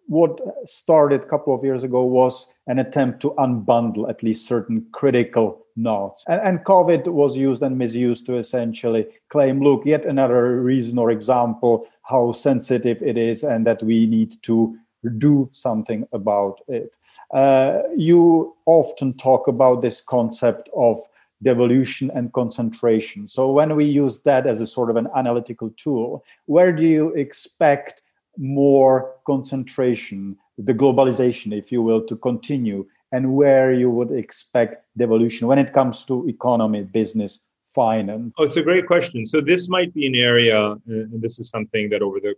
what 0.06 0.40
started 0.64 1.22
a 1.22 1.26
couple 1.26 1.54
of 1.54 1.64
years 1.64 1.82
ago 1.82 2.02
was 2.02 2.48
an 2.68 2.78
attempt 2.78 3.20
to 3.20 3.30
unbundle 3.38 4.08
at 4.08 4.22
least 4.22 4.46
certain 4.46 4.86
critical 4.92 5.66
nodes. 5.78 6.24
And, 6.26 6.40
and, 6.42 6.64
COVID 6.64 7.06
was 7.06 7.36
used 7.36 7.62
and 7.62 7.78
misused 7.78 8.26
to 8.26 8.36
essentially 8.36 9.06
claim 9.28 9.62
look, 9.62 9.86
yet 9.86 10.04
another 10.04 10.60
reason 10.60 10.98
or 10.98 11.10
example 11.10 11.86
how 12.02 12.32
sensitive 12.32 13.02
it 13.02 13.16
is 13.16 13.44
and 13.44 13.66
that 13.66 13.82
we 13.82 14.06
need 14.06 14.34
to 14.42 14.76
do 15.18 15.48
something 15.52 16.06
about 16.12 16.60
it. 16.66 16.96
Uh, 17.32 17.82
you 17.96 18.56
often 18.66 19.14
talk 19.14 19.46
about 19.46 19.80
this 19.80 20.00
concept 20.00 20.68
of 20.74 20.98
devolution 21.42 22.10
and 22.14 22.32
concentration. 22.32 23.28
So, 23.28 23.52
when 23.52 23.76
we 23.76 23.84
use 23.84 24.20
that 24.22 24.46
as 24.46 24.60
a 24.60 24.66
sort 24.66 24.90
of 24.90 24.96
an 24.96 25.08
analytical 25.16 25.70
tool, 25.76 26.24
where 26.46 26.72
do 26.72 26.82
you 26.82 27.10
expect 27.14 28.02
more 28.36 29.14
concentration, 29.26 30.36
the 30.56 30.74
globalization, 30.74 31.56
if 31.56 31.70
you 31.70 31.82
will, 31.82 32.04
to 32.06 32.16
continue, 32.16 32.86
and 33.12 33.34
where 33.34 33.72
you 33.72 33.90
would 33.90 34.12
expect 34.12 34.84
devolution 34.96 35.46
when 35.48 35.58
it 35.58 35.72
comes 35.72 36.04
to 36.06 36.28
economy, 36.28 36.82
business, 36.82 37.40
finance? 37.66 38.32
Oh, 38.38 38.44
it's 38.44 38.56
a 38.56 38.62
great 38.62 38.86
question. 38.86 39.26
So 39.26 39.40
this 39.40 39.68
might 39.68 39.92
be 39.94 40.06
an 40.06 40.14
area, 40.14 40.58
uh, 40.60 40.76
and 40.86 41.20
this 41.20 41.38
is 41.38 41.48
something 41.48 41.88
that 41.90 42.02
over 42.02 42.18
the 42.20 42.34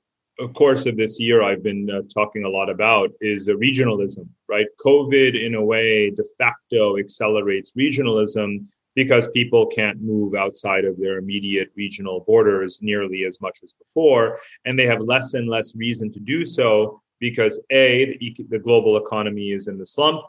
course 0.54 0.86
of 0.86 0.96
this 0.96 1.20
year 1.20 1.42
I've 1.42 1.62
been 1.62 1.90
uh, 1.90 2.02
talking 2.12 2.44
a 2.44 2.48
lot 2.48 2.70
about 2.70 3.10
is 3.20 3.48
uh, 3.48 3.52
regionalism, 3.52 4.26
right? 4.48 4.66
COVID, 4.84 5.40
in 5.40 5.54
a 5.54 5.64
way, 5.64 6.10
de 6.10 6.24
facto 6.38 6.96
accelerates 6.98 7.72
regionalism 7.72 8.66
because 8.94 9.28
people 9.28 9.66
can't 9.66 10.00
move 10.00 10.34
outside 10.34 10.84
of 10.84 10.98
their 10.98 11.18
immediate 11.18 11.70
regional 11.76 12.20
borders 12.20 12.80
nearly 12.82 13.24
as 13.24 13.40
much 13.40 13.60
as 13.62 13.72
before. 13.72 14.38
And 14.64 14.78
they 14.78 14.86
have 14.86 15.00
less 15.00 15.34
and 15.34 15.48
less 15.48 15.76
reason 15.76 16.10
to 16.12 16.20
do 16.20 16.44
so 16.44 17.00
because 17.20 17.60
A, 17.70 18.16
the, 18.18 18.34
the 18.48 18.58
global 18.58 18.96
economy 18.96 19.52
is 19.52 19.68
in 19.68 19.78
the 19.78 19.86
slump, 19.86 20.22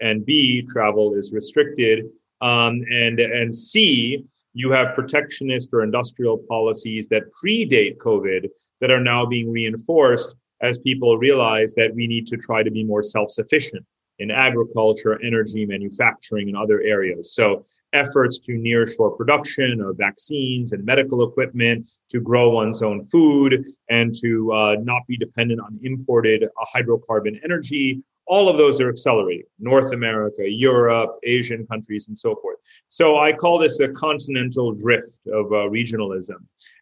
and 0.00 0.24
B, 0.24 0.62
travel 0.62 1.14
is 1.14 1.32
restricted. 1.32 2.06
Um, 2.40 2.82
and, 2.90 3.20
and 3.20 3.54
C, 3.54 4.24
you 4.54 4.70
have 4.72 4.94
protectionist 4.94 5.70
or 5.72 5.82
industrial 5.82 6.38
policies 6.48 7.08
that 7.08 7.22
predate 7.42 7.96
COVID 7.98 8.48
that 8.80 8.90
are 8.90 9.00
now 9.00 9.24
being 9.24 9.50
reinforced 9.50 10.36
as 10.60 10.78
people 10.78 11.18
realize 11.18 11.74
that 11.74 11.94
we 11.94 12.06
need 12.06 12.26
to 12.26 12.36
try 12.36 12.62
to 12.62 12.70
be 12.70 12.84
more 12.84 13.02
self 13.02 13.30
sufficient 13.30 13.84
in 14.18 14.30
agriculture, 14.30 15.20
energy, 15.24 15.66
manufacturing, 15.66 16.48
and 16.48 16.56
other 16.56 16.80
areas. 16.82 17.34
So 17.34 17.64
efforts 17.92 18.38
to 18.38 18.52
nearshore 18.52 19.16
production 19.16 19.80
of 19.80 19.96
vaccines 19.96 20.72
and 20.72 20.84
medical 20.84 21.28
equipment, 21.28 21.86
to 22.08 22.20
grow 22.20 22.50
one's 22.50 22.82
own 22.82 23.06
food, 23.06 23.64
and 23.90 24.14
to 24.22 24.52
uh, 24.52 24.76
not 24.82 25.02
be 25.06 25.16
dependent 25.16 25.60
on 25.60 25.78
imported 25.82 26.44
uh, 26.44 26.64
hydrocarbon 26.74 27.38
energy. 27.44 28.02
All 28.26 28.48
of 28.48 28.56
those 28.56 28.80
are 28.80 28.88
accelerating. 28.88 29.46
North 29.58 29.92
America, 29.92 30.48
Europe, 30.48 31.18
Asian 31.24 31.66
countries, 31.66 32.08
and 32.08 32.16
so 32.16 32.36
forth. 32.36 32.58
So 32.88 33.18
I 33.18 33.32
call 33.32 33.58
this 33.58 33.80
a 33.80 33.88
continental 33.88 34.72
drift 34.72 35.18
of 35.26 35.46
uh, 35.46 35.68
regionalism. 35.68 36.38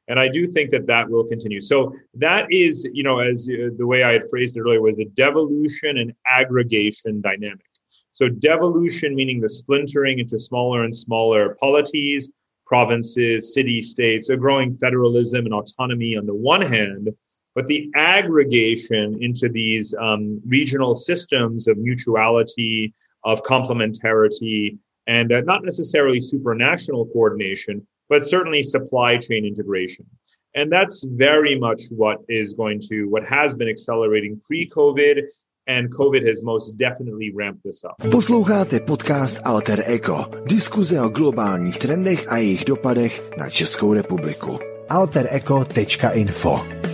And 0.09 0.19
I 0.19 0.29
do 0.29 0.47
think 0.47 0.71
that 0.71 0.87
that 0.87 1.09
will 1.09 1.25
continue. 1.25 1.61
So 1.61 1.95
that 2.15 2.53
is, 2.53 2.89
you 2.93 3.03
know, 3.03 3.21
as 3.21 3.49
uh, 3.49 3.71
the 3.77 3.87
way 3.87 4.03
I 4.03 4.13
had 4.13 4.29
phrased 4.29 4.57
it 4.57 4.61
earlier, 4.61 4.81
was 4.81 4.97
the 4.97 5.05
devolution 5.15 5.99
and 5.99 6.13
aggregation 6.27 7.21
dynamic. 7.21 7.65
So 8.13 8.29
devolution, 8.29 9.15
meaning 9.15 9.41
the 9.41 9.49
splintering 9.49 10.19
into 10.19 10.39
smaller 10.39 10.85
and 10.85 10.95
smaller 10.95 11.57
polities, 11.61 12.31
provinces, 12.67 13.55
city 13.55 13.81
states, 13.83 14.31
a 14.31 14.37
growing 14.37 14.77
federalism 14.77 15.45
and 15.45 15.55
autonomy 15.55 16.17
on 16.17 16.27
the 16.27 16.35
one 16.35 16.63
hand, 16.63 17.09
but 17.61 17.67
the 17.67 17.91
aggregation 17.95 19.19
into 19.21 19.47
these 19.47 19.95
um, 20.01 20.41
regional 20.47 20.95
systems 20.95 21.69
of 21.69 21.77
mutuality, 21.77 22.95
of 23.23 23.43
complementarity, 23.43 24.79
and 25.07 25.31
uh, 25.31 25.43
not 25.43 25.63
necessarily 25.63 26.21
supranational 26.21 27.13
coordination, 27.13 27.87
but 28.09 28.25
certainly 28.25 28.63
supply 28.63 29.19
chain 29.19 29.45
integration. 29.45 30.07
And 30.55 30.73
that's 30.73 31.05
very 31.05 31.59
much 31.59 31.83
what 31.91 32.17
is 32.31 32.55
going 32.55 32.81
to, 32.89 33.11
what 33.11 33.29
has 33.29 33.55
been 33.55 33.69
accelerating 33.69 34.41
pre 34.47 34.67
COVID 34.67 35.25
and 35.67 35.95
COVID 35.95 36.27
has 36.27 36.43
most 36.43 36.79
definitely 36.79 37.31
ramped 37.35 37.63
this 37.63 37.85
up. 37.85 37.99
Posloucháte 38.11 38.81
podcast 38.81 39.41
Alter 39.45 39.83
Eko. 39.87 40.31
Diskuze 40.49 41.01
o 41.01 41.09
globálních 41.09 41.79
trendech 41.79 42.25
a 42.29 42.37
jejich 42.37 42.65
dopadech 42.65 43.31
na 43.37 43.51
Českou 43.51 43.93
republiku. 43.93 44.59
AlterEko.info 44.89 46.90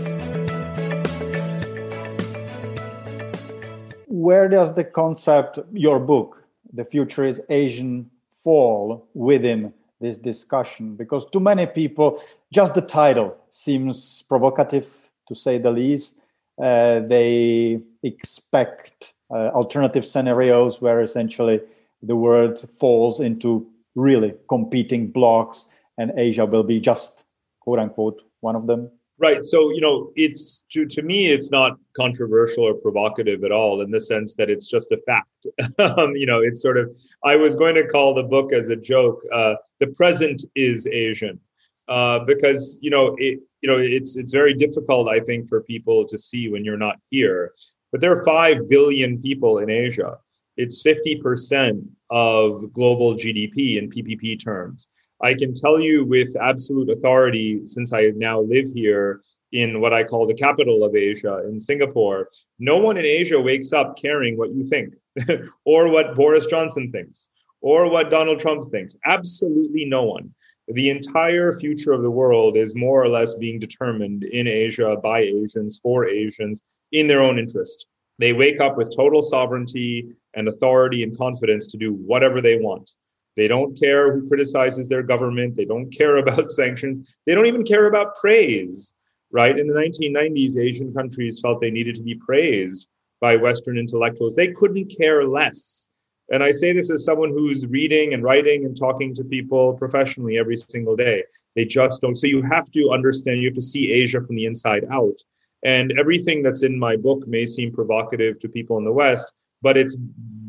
Where 4.26 4.48
does 4.48 4.74
the 4.74 4.82
concept, 4.82 5.60
your 5.72 6.00
book, 6.00 6.42
The 6.72 6.84
Future 6.84 7.24
is 7.24 7.40
Asian, 7.48 8.10
fall 8.28 9.06
within 9.14 9.72
this 10.00 10.18
discussion? 10.18 10.96
Because 10.96 11.30
to 11.30 11.38
many 11.38 11.64
people, 11.64 12.20
just 12.52 12.74
the 12.74 12.80
title 12.80 13.36
seems 13.50 14.24
provocative, 14.28 14.88
to 15.28 15.34
say 15.36 15.58
the 15.58 15.70
least 15.70 16.18
uh, 16.60 16.98
they 17.06 17.78
expect 18.02 19.14
uh, 19.30 19.50
alternative 19.60 20.04
scenarios 20.04 20.82
where 20.82 21.02
essentially 21.02 21.60
the 22.02 22.16
world 22.16 22.68
falls 22.80 23.20
into 23.20 23.64
really 23.94 24.34
competing 24.48 25.06
blocks 25.06 25.68
and 25.98 26.10
Asia 26.18 26.44
will 26.44 26.64
be 26.64 26.80
just 26.80 27.22
quote 27.60 27.78
unquote 27.78 28.22
one 28.40 28.56
of 28.56 28.66
them. 28.66 28.90
Right. 29.18 29.42
So, 29.42 29.70
you 29.70 29.80
know, 29.80 30.12
it's 30.14 30.66
to, 30.72 30.84
to 30.84 31.02
me, 31.02 31.30
it's 31.30 31.50
not 31.50 31.78
controversial 31.96 32.64
or 32.64 32.74
provocative 32.74 33.44
at 33.44 33.52
all 33.52 33.80
in 33.80 33.90
the 33.90 34.00
sense 34.00 34.34
that 34.34 34.50
it's 34.50 34.66
just 34.66 34.92
a 34.92 34.98
fact. 35.06 35.46
um, 35.98 36.14
you 36.14 36.26
know, 36.26 36.40
it's 36.40 36.60
sort 36.60 36.76
of, 36.76 36.94
I 37.24 37.34
was 37.34 37.56
going 37.56 37.76
to 37.76 37.86
call 37.86 38.12
the 38.12 38.22
book 38.22 38.52
as 38.52 38.68
a 38.68 38.76
joke, 38.76 39.22
uh, 39.32 39.54
The 39.80 39.86
Present 39.88 40.44
is 40.54 40.86
Asian 40.86 41.40
uh, 41.88 42.20
because 42.20 42.78
you 42.82 42.90
know 42.90 43.14
it 43.18 43.40
you 43.60 43.68
know 43.68 43.78
it's 43.78 44.16
it's 44.16 44.32
very 44.32 44.54
difficult 44.54 45.08
I 45.08 45.20
think 45.20 45.48
for 45.48 45.62
people 45.62 46.06
to 46.06 46.18
see 46.18 46.48
when 46.48 46.64
you're 46.64 46.76
not 46.76 46.96
here. 47.10 47.52
But 47.92 48.00
there 48.00 48.12
are 48.12 48.24
five 48.24 48.68
billion 48.68 49.22
people 49.22 49.58
in 49.58 49.70
Asia. 49.70 50.18
It's 50.56 50.82
fifty 50.82 51.16
percent 51.16 51.84
of 52.10 52.72
global 52.72 53.14
GDP 53.14 53.78
in 53.78 53.90
PPP 53.90 54.42
terms. 54.42 54.88
I 55.22 55.34
can 55.34 55.54
tell 55.54 55.80
you 55.80 56.04
with 56.04 56.36
absolute 56.36 56.90
authority, 56.90 57.64
since 57.64 57.92
I 57.92 58.12
now 58.16 58.40
live 58.40 58.66
here 58.72 59.22
in 59.52 59.80
what 59.80 59.94
I 59.94 60.04
call 60.04 60.26
the 60.26 60.34
capital 60.34 60.84
of 60.84 60.94
Asia, 60.94 61.42
in 61.48 61.58
Singapore, 61.58 62.28
no 62.58 62.78
one 62.78 62.96
in 62.96 63.06
Asia 63.06 63.40
wakes 63.40 63.72
up 63.72 63.96
caring 63.96 64.36
what 64.36 64.52
you 64.52 64.64
think 64.64 64.94
or 65.64 65.88
what 65.88 66.14
Boris 66.14 66.46
Johnson 66.46 66.90
thinks 66.92 67.30
or 67.62 67.88
what 67.88 68.10
Donald 68.10 68.40
Trump 68.40 68.64
thinks. 68.70 68.96
Absolutely 69.06 69.86
no 69.86 70.02
one 70.02 70.34
the 70.68 70.90
entire 70.90 71.56
future 71.58 71.92
of 71.92 72.02
the 72.02 72.10
world 72.10 72.56
is 72.56 72.74
more 72.74 73.02
or 73.02 73.08
less 73.08 73.34
being 73.34 73.58
determined 73.58 74.24
in 74.24 74.48
Asia 74.48 74.96
by 75.02 75.20
Asians 75.20 75.78
for 75.80 76.06
Asians 76.06 76.62
in 76.92 77.06
their 77.06 77.22
own 77.22 77.38
interest. 77.38 77.86
They 78.18 78.32
wake 78.32 78.60
up 78.60 78.76
with 78.76 78.94
total 78.94 79.22
sovereignty 79.22 80.08
and 80.34 80.48
authority 80.48 81.02
and 81.02 81.16
confidence 81.16 81.68
to 81.68 81.76
do 81.76 81.92
whatever 81.92 82.40
they 82.40 82.58
want. 82.58 82.90
They 83.36 83.48
don't 83.48 83.78
care 83.78 84.12
who 84.12 84.28
criticizes 84.28 84.88
their 84.88 85.02
government. 85.02 85.56
They 85.56 85.64
don't 85.64 85.90
care 85.90 86.16
about 86.22 86.50
sanctions. 86.50 87.00
They 87.26 87.34
don't 87.34 87.46
even 87.46 87.64
care 87.64 87.86
about 87.86 88.16
praise, 88.16 88.98
right? 89.30 89.58
In 89.58 89.66
the 89.66 89.74
1990s, 89.74 90.58
Asian 90.58 90.92
countries 90.92 91.40
felt 91.40 91.60
they 91.60 91.70
needed 91.70 91.94
to 91.96 92.02
be 92.02 92.14
praised 92.14 92.88
by 93.20 93.36
Western 93.36 93.78
intellectuals. 93.78 94.34
They 94.34 94.48
couldn't 94.48 94.94
care 94.96 95.24
less. 95.26 95.88
And 96.32 96.42
I 96.42 96.50
say 96.50 96.72
this 96.72 96.90
as 96.90 97.04
someone 97.04 97.30
who's 97.30 97.66
reading 97.66 98.12
and 98.12 98.22
writing 98.22 98.64
and 98.64 98.76
talking 98.76 99.14
to 99.14 99.24
people 99.24 99.74
professionally 99.74 100.38
every 100.38 100.56
single 100.56 100.96
day. 100.96 101.22
They 101.54 101.64
just 101.64 102.02
don't. 102.02 102.16
So 102.16 102.26
you 102.26 102.42
have 102.42 102.70
to 102.72 102.90
understand, 102.90 103.40
you 103.40 103.48
have 103.48 103.54
to 103.54 103.62
see 103.62 103.92
Asia 103.92 104.20
from 104.20 104.34
the 104.34 104.46
inside 104.46 104.84
out. 104.90 105.18
And 105.62 105.92
everything 105.98 106.42
that's 106.42 106.62
in 106.62 106.78
my 106.78 106.96
book 106.96 107.26
may 107.26 107.46
seem 107.46 107.72
provocative 107.72 108.40
to 108.40 108.48
people 108.48 108.76
in 108.78 108.84
the 108.84 108.92
West, 108.92 109.32
but 109.62 109.76
it's 109.76 109.96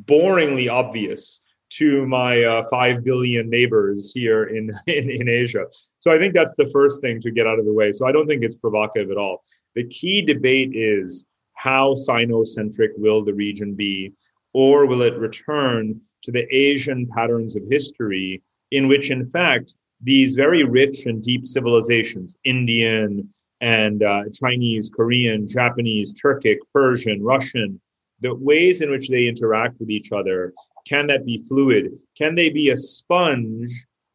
boringly 0.05 0.71
obvious 0.71 1.43
to 1.69 2.05
my 2.07 2.43
uh, 2.43 2.67
5 2.69 3.03
billion 3.03 3.49
neighbors 3.49 4.11
here 4.13 4.45
in, 4.45 4.71
in, 4.87 5.09
in 5.09 5.29
Asia. 5.29 5.65
So 5.99 6.13
I 6.13 6.17
think 6.17 6.33
that's 6.33 6.55
the 6.55 6.69
first 6.71 7.01
thing 7.01 7.19
to 7.21 7.31
get 7.31 7.47
out 7.47 7.59
of 7.59 7.65
the 7.65 7.73
way. 7.73 7.91
So 7.91 8.07
I 8.07 8.11
don't 8.11 8.27
think 8.27 8.43
it's 8.43 8.57
provocative 8.57 9.11
at 9.11 9.17
all. 9.17 9.43
The 9.75 9.87
key 9.87 10.21
debate 10.21 10.71
is 10.73 11.27
how 11.53 11.95
Sino-centric 11.95 12.91
will 12.97 13.25
the 13.25 13.33
region 13.33 13.73
be, 13.73 14.13
or 14.53 14.85
will 14.85 15.01
it 15.01 15.17
return 15.17 15.99
to 16.23 16.31
the 16.31 16.45
Asian 16.55 17.07
patterns 17.07 17.55
of 17.55 17.63
history 17.69 18.41
in 18.71 18.87
which, 18.87 19.11
in 19.11 19.29
fact, 19.29 19.75
these 20.01 20.35
very 20.35 20.63
rich 20.63 21.05
and 21.05 21.23
deep 21.23 21.47
civilizations, 21.47 22.37
Indian 22.43 23.29
and 23.61 24.03
uh, 24.03 24.23
Chinese, 24.31 24.91
Korean, 24.95 25.47
Japanese, 25.47 26.13
Turkic, 26.13 26.57
Persian, 26.71 27.23
Russian, 27.23 27.81
the 28.19 28.33
ways 28.33 28.81
in 28.81 28.89
which 28.89 29.09
they 29.09 29.27
interact 29.27 29.79
with 29.79 29.89
each 29.89 30.11
other, 30.11 30.53
can 30.87 31.07
that 31.07 31.25
be 31.25 31.43
fluid? 31.47 31.97
Can 32.17 32.35
they 32.35 32.49
be 32.49 32.69
a 32.69 32.77
sponge 32.77 33.69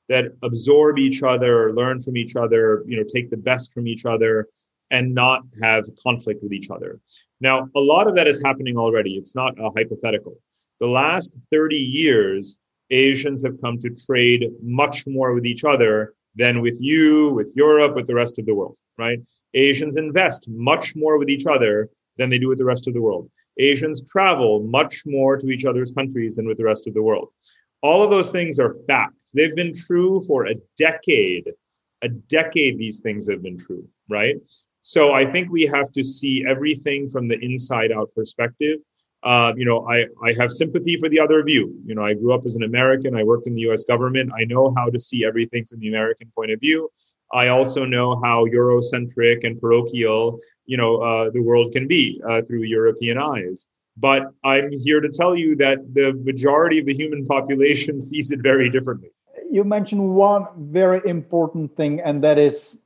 that 0.09 0.33
absorb 0.43 0.99
each 0.99 1.23
other, 1.23 1.73
learn 1.73 2.01
from 2.01 2.17
each 2.17 2.37
other, 2.37 2.83
you 2.87 2.97
know, 2.97 3.05
take 3.05 3.31
the 3.31 3.37
best 3.37 3.73
from 3.73 3.87
each 3.87 4.05
other, 4.05 4.49
and 4.91 5.15
not 5.15 5.43
have 5.63 5.85
conflict 6.03 6.43
with 6.43 6.53
each 6.53 6.71
other? 6.71 7.01
Now, 7.41 7.69
a 7.77 7.81
lot 7.81 8.09
of 8.09 8.15
that 8.17 8.27
is 8.27 8.43
happening 8.45 8.77
already. 8.77 9.15
It's 9.15 9.35
not 9.35 9.59
a 9.59 9.71
hypothetical. 9.77 10.37
The 10.81 10.89
last 10.89 11.33
30 11.51 11.77
years, 11.77 12.59
Asians 12.91 13.43
have 13.45 13.61
come 13.61 13.79
to 13.79 13.91
trade 13.91 14.51
much 14.63 15.07
more 15.07 15.33
with 15.33 15.47
each 15.47 15.65
other 15.65 16.15
than 16.35 16.61
with 16.61 16.79
you, 16.81 17.31
with 17.31 17.53
Europe, 17.55 17.95
with 17.95 18.07
the 18.07 18.15
rest 18.15 18.39
of 18.39 18.47
the 18.47 18.55
world, 18.55 18.77
right? 18.99 19.19
Asians 19.55 19.97
invest 19.97 20.47
much 20.49 20.97
more 20.97 21.19
with 21.19 21.29
each 21.29 21.47
other 21.47 21.89
than 22.17 22.31
they 22.31 22.39
do 22.39 22.49
with 22.49 22.59
the 22.59 22.65
rest 22.65 22.89
of 22.89 22.95
the 22.95 23.01
world. 23.01 23.31
Asians 23.59 24.03
travel 24.11 24.63
much 24.63 25.03
more 25.07 25.37
to 25.37 25.51
each 25.51 25.65
other's 25.65 25.93
countries 25.93 26.37
than 26.37 26.47
with 26.47 26.59
the 26.59 26.65
rest 26.65 26.87
of 26.87 26.95
the 26.95 27.03
world. 27.03 27.29
All 27.83 28.03
of 28.03 28.11
those 28.11 28.31
things 28.31 28.59
are 28.59 28.77
facts. 28.87 29.33
They've 29.35 29.55
been 29.55 29.75
true 29.75 30.23
for 30.27 30.47
a 30.47 30.55
decade. 30.77 31.51
A 32.03 32.09
decade, 32.09 32.79
these 32.79 33.01
things 33.01 33.29
have 33.29 33.43
been 33.43 33.59
true, 33.59 33.89
right? 34.09 34.37
So 34.83 35.13
I 35.13 35.31
think 35.31 35.51
we 35.51 35.63
have 35.67 35.93
to 35.93 36.03
see 36.03 36.45
everything 36.49 37.09
from 37.09 37.29
the 37.29 37.39
inside 37.39 37.93
out 37.93 38.11
perspective. 38.15 38.79
Uh, 39.23 39.53
you 39.57 39.65
know, 39.65 39.87
I, 39.89 40.07
I 40.25 40.33
have 40.39 40.51
sympathy 40.51 40.97
for 40.99 41.09
the 41.09 41.21
other 41.21 41.43
view. 41.45 41.73
You 41.87 41.95
know, 41.95 42.05
I 42.05 42.15
grew 42.15 42.35
up 42.35 42.43
as 42.45 42.57
an 42.57 42.65
American. 42.65 43.17
I 43.17 43.23
worked 43.23 43.47
in 43.47 43.55
the 43.55 43.61
US 43.71 43.85
government. 43.85 44.33
I 44.37 44.45
know 44.45 44.73
how 44.77 44.91
to 44.91 44.99
see 44.99 45.25
everything 45.25 45.65
from 45.65 45.79
the 45.79 45.89
American 45.89 46.33
point 46.35 46.51
of 46.51 46.59
view. 46.59 46.91
I 47.33 47.49
also 47.49 47.85
know 47.85 48.21
how 48.23 48.47
Eurocentric 48.47 49.45
and 49.45 49.61
parochial, 49.61 50.39
you 50.67 50.77
know, 50.77 50.97
uh, 50.99 51.31
the 51.31 51.41
world 51.41 51.73
can 51.73 51.89
be 51.89 52.21
uh, 52.29 52.43
through 52.43 52.63
European 52.63 53.19
eyes. 53.19 53.69
But 53.97 54.33
I'm 54.45 54.71
here 54.73 55.01
to 55.01 55.09
tell 55.09 55.37
you 55.37 55.57
that 55.57 55.95
the 55.95 56.13
majority 56.25 56.79
of 56.79 56.87
the 56.87 56.95
human 56.95 57.27
population 57.27 58.01
sees 58.11 58.31
it 58.31 58.41
very 58.43 58.71
differently. 58.71 59.11
You 59.51 59.65
mentioned 59.65 60.15
one 60.15 60.47
very 60.57 61.01
important 61.09 61.77
thing, 61.77 62.01
and 62.01 62.23
that 62.25 62.39
is, 62.39 62.77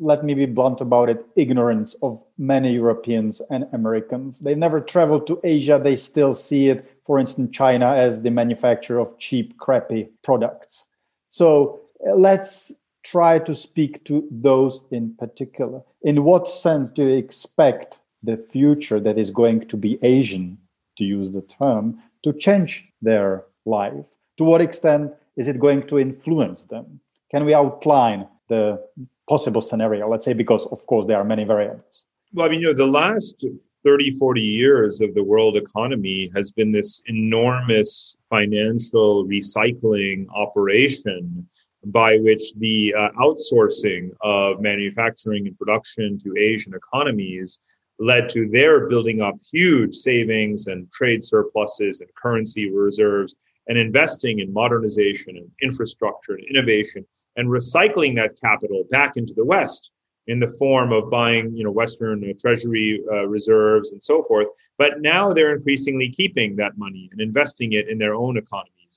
let 0.00 0.24
me 0.24 0.34
be 0.34 0.46
blunt 0.46 0.80
about 0.80 1.10
it, 1.10 1.24
ignorance 1.36 1.94
of 2.02 2.24
many 2.38 2.72
Europeans 2.72 3.42
and 3.50 3.66
Americans. 3.72 4.38
They 4.38 4.54
never 4.54 4.80
traveled 4.80 5.26
to 5.26 5.40
Asia. 5.44 5.80
They 5.82 5.96
still 5.96 6.32
see 6.32 6.68
it, 6.68 6.98
for 7.06 7.18
instance, 7.18 7.54
China 7.54 7.94
as 7.94 8.22
the 8.22 8.30
manufacturer 8.30 8.98
of 8.98 9.18
cheap, 9.18 9.58
crappy 9.58 10.08
products. 10.22 10.86
So 11.28 11.80
let's 12.14 12.72
try 13.10 13.38
to 13.38 13.54
speak 13.54 14.04
to 14.04 14.26
those 14.30 14.82
in 14.90 15.14
particular. 15.14 15.80
In 16.02 16.24
what 16.24 16.48
sense 16.48 16.90
do 16.90 17.02
you 17.02 17.16
expect 17.16 18.00
the 18.22 18.36
future 18.36 19.00
that 19.00 19.18
is 19.18 19.30
going 19.30 19.60
to 19.68 19.76
be 19.76 19.98
Asian, 20.02 20.58
to 20.96 21.04
use 21.04 21.32
the 21.32 21.42
term, 21.42 22.02
to 22.24 22.32
change 22.32 22.84
their 23.02 23.44
life? 23.64 24.08
To 24.38 24.44
what 24.44 24.60
extent 24.60 25.12
is 25.36 25.48
it 25.48 25.60
going 25.60 25.86
to 25.86 25.98
influence 25.98 26.64
them? 26.64 27.00
Can 27.30 27.44
we 27.44 27.54
outline 27.54 28.26
the 28.48 28.82
possible 29.28 29.60
scenario, 29.60 30.08
let's 30.08 30.24
say, 30.24 30.32
because 30.32 30.66
of 30.66 30.86
course 30.86 31.06
there 31.06 31.18
are 31.18 31.24
many 31.24 31.44
variables? 31.44 32.04
Well, 32.32 32.46
I 32.46 32.48
mean, 32.48 32.60
you 32.60 32.68
know, 32.68 32.74
the 32.74 32.86
last 32.86 33.44
30, 33.84 34.18
40 34.18 34.40
years 34.40 35.00
of 35.00 35.14
the 35.14 35.22
world 35.22 35.56
economy 35.56 36.30
has 36.34 36.50
been 36.50 36.72
this 36.72 37.02
enormous 37.06 38.16
financial 38.30 39.24
recycling 39.26 40.26
operation 40.34 41.46
by 41.84 42.16
which 42.18 42.54
the 42.54 42.94
uh, 42.98 43.08
outsourcing 43.20 44.10
of 44.22 44.60
manufacturing 44.60 45.46
and 45.46 45.58
production 45.58 46.18
to 46.18 46.36
Asian 46.36 46.74
economies 46.74 47.60
led 47.98 48.28
to 48.28 48.48
their 48.48 48.88
building 48.88 49.22
up 49.22 49.34
huge 49.50 49.94
savings 49.94 50.66
and 50.66 50.90
trade 50.90 51.22
surpluses 51.22 52.00
and 52.00 52.10
currency 52.14 52.70
reserves 52.70 53.36
and 53.68 53.78
investing 53.78 54.40
in 54.40 54.52
modernization 54.52 55.36
and 55.36 55.50
infrastructure 55.62 56.34
and 56.34 56.44
innovation 56.48 57.04
and 57.36 57.48
recycling 57.48 58.14
that 58.14 58.38
capital 58.40 58.84
back 58.90 59.16
into 59.16 59.34
the 59.34 59.44
West 59.44 59.90
in 60.26 60.40
the 60.40 60.48
form 60.58 60.92
of 60.92 61.10
buying, 61.10 61.54
you 61.56 61.62
know, 61.62 61.70
Western 61.70 62.28
uh, 62.28 62.32
treasury 62.38 63.02
uh, 63.12 63.26
reserves 63.26 63.92
and 63.92 64.02
so 64.02 64.22
forth. 64.24 64.48
But 64.76 65.00
now 65.00 65.32
they're 65.32 65.54
increasingly 65.54 66.10
keeping 66.10 66.56
that 66.56 66.76
money 66.76 67.08
and 67.12 67.20
investing 67.20 67.72
it 67.72 67.88
in 67.88 67.98
their 67.98 68.14
own 68.14 68.36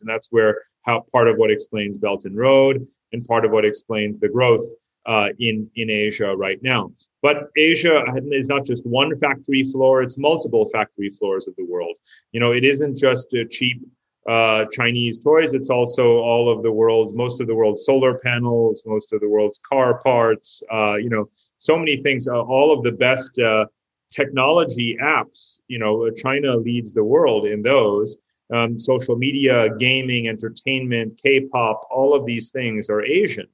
And 0.01 0.09
that's 0.09 0.27
where 0.31 0.63
how 0.85 1.05
part 1.11 1.27
of 1.27 1.37
what 1.37 1.51
explains 1.51 1.97
Belt 1.97 2.25
and 2.25 2.37
Road 2.37 2.87
and 3.11 3.25
part 3.25 3.45
of 3.45 3.51
what 3.51 3.65
explains 3.65 4.19
the 4.19 4.29
growth 4.29 4.65
uh, 5.05 5.29
in 5.39 5.69
in 5.75 5.89
Asia 5.89 6.35
right 6.35 6.61
now. 6.61 6.91
But 7.21 7.49
Asia 7.57 8.03
is 8.31 8.47
not 8.47 8.65
just 8.65 8.85
one 8.85 9.17
factory 9.19 9.63
floor; 9.63 10.01
it's 10.01 10.17
multiple 10.17 10.69
factory 10.69 11.09
floors 11.09 11.47
of 11.47 11.55
the 11.57 11.65
world. 11.65 11.95
You 12.31 12.39
know, 12.39 12.51
it 12.51 12.63
isn't 12.63 12.97
just 12.97 13.33
a 13.33 13.45
cheap 13.45 13.81
uh, 14.27 14.65
Chinese 14.71 15.19
toys. 15.19 15.53
It's 15.53 15.69
also 15.69 16.17
all 16.17 16.51
of 16.51 16.61
the 16.61 16.71
world's, 16.71 17.13
most 17.13 17.41
of 17.41 17.47
the 17.47 17.55
world's 17.55 17.85
solar 17.85 18.19
panels, 18.19 18.83
most 18.85 19.13
of 19.13 19.21
the 19.21 19.29
world's 19.29 19.59
car 19.59 19.99
parts. 20.01 20.61
Uh, 20.71 20.95
you 20.95 21.09
know, 21.09 21.29
so 21.57 21.77
many 21.77 22.01
things. 22.03 22.27
Uh, 22.27 22.41
all 22.41 22.71
of 22.71 22.83
the 22.83 22.91
best 22.91 23.39
uh, 23.39 23.65
technology 24.11 24.97
apps. 25.01 25.61
You 25.67 25.79
know, 25.79 26.09
China 26.11 26.55
leads 26.57 26.93
the 26.93 27.03
world 27.03 27.45
in 27.45 27.61
those 27.61 28.17
um, 28.53 28.79
social 28.79 29.15
media, 29.15 29.69
gaming, 29.77 30.27
entertainment, 30.27 31.19
K-pop, 31.21 31.87
all 31.91 32.13
of 32.15 32.25
these 32.25 32.49
things 32.49 32.89
are 32.89 33.03
Asian. 33.03 33.47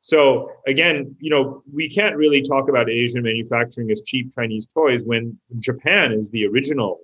So 0.00 0.50
again, 0.66 1.14
you 1.20 1.30
know, 1.30 1.62
we 1.72 1.88
can't 1.88 2.16
really 2.16 2.42
talk 2.42 2.68
about 2.68 2.90
Asian 2.90 3.22
manufacturing 3.22 3.90
as 3.92 4.02
cheap 4.02 4.34
Chinese 4.34 4.66
toys 4.66 5.04
when 5.04 5.38
Japan 5.60 6.12
is 6.12 6.28
the 6.30 6.44
original, 6.46 6.98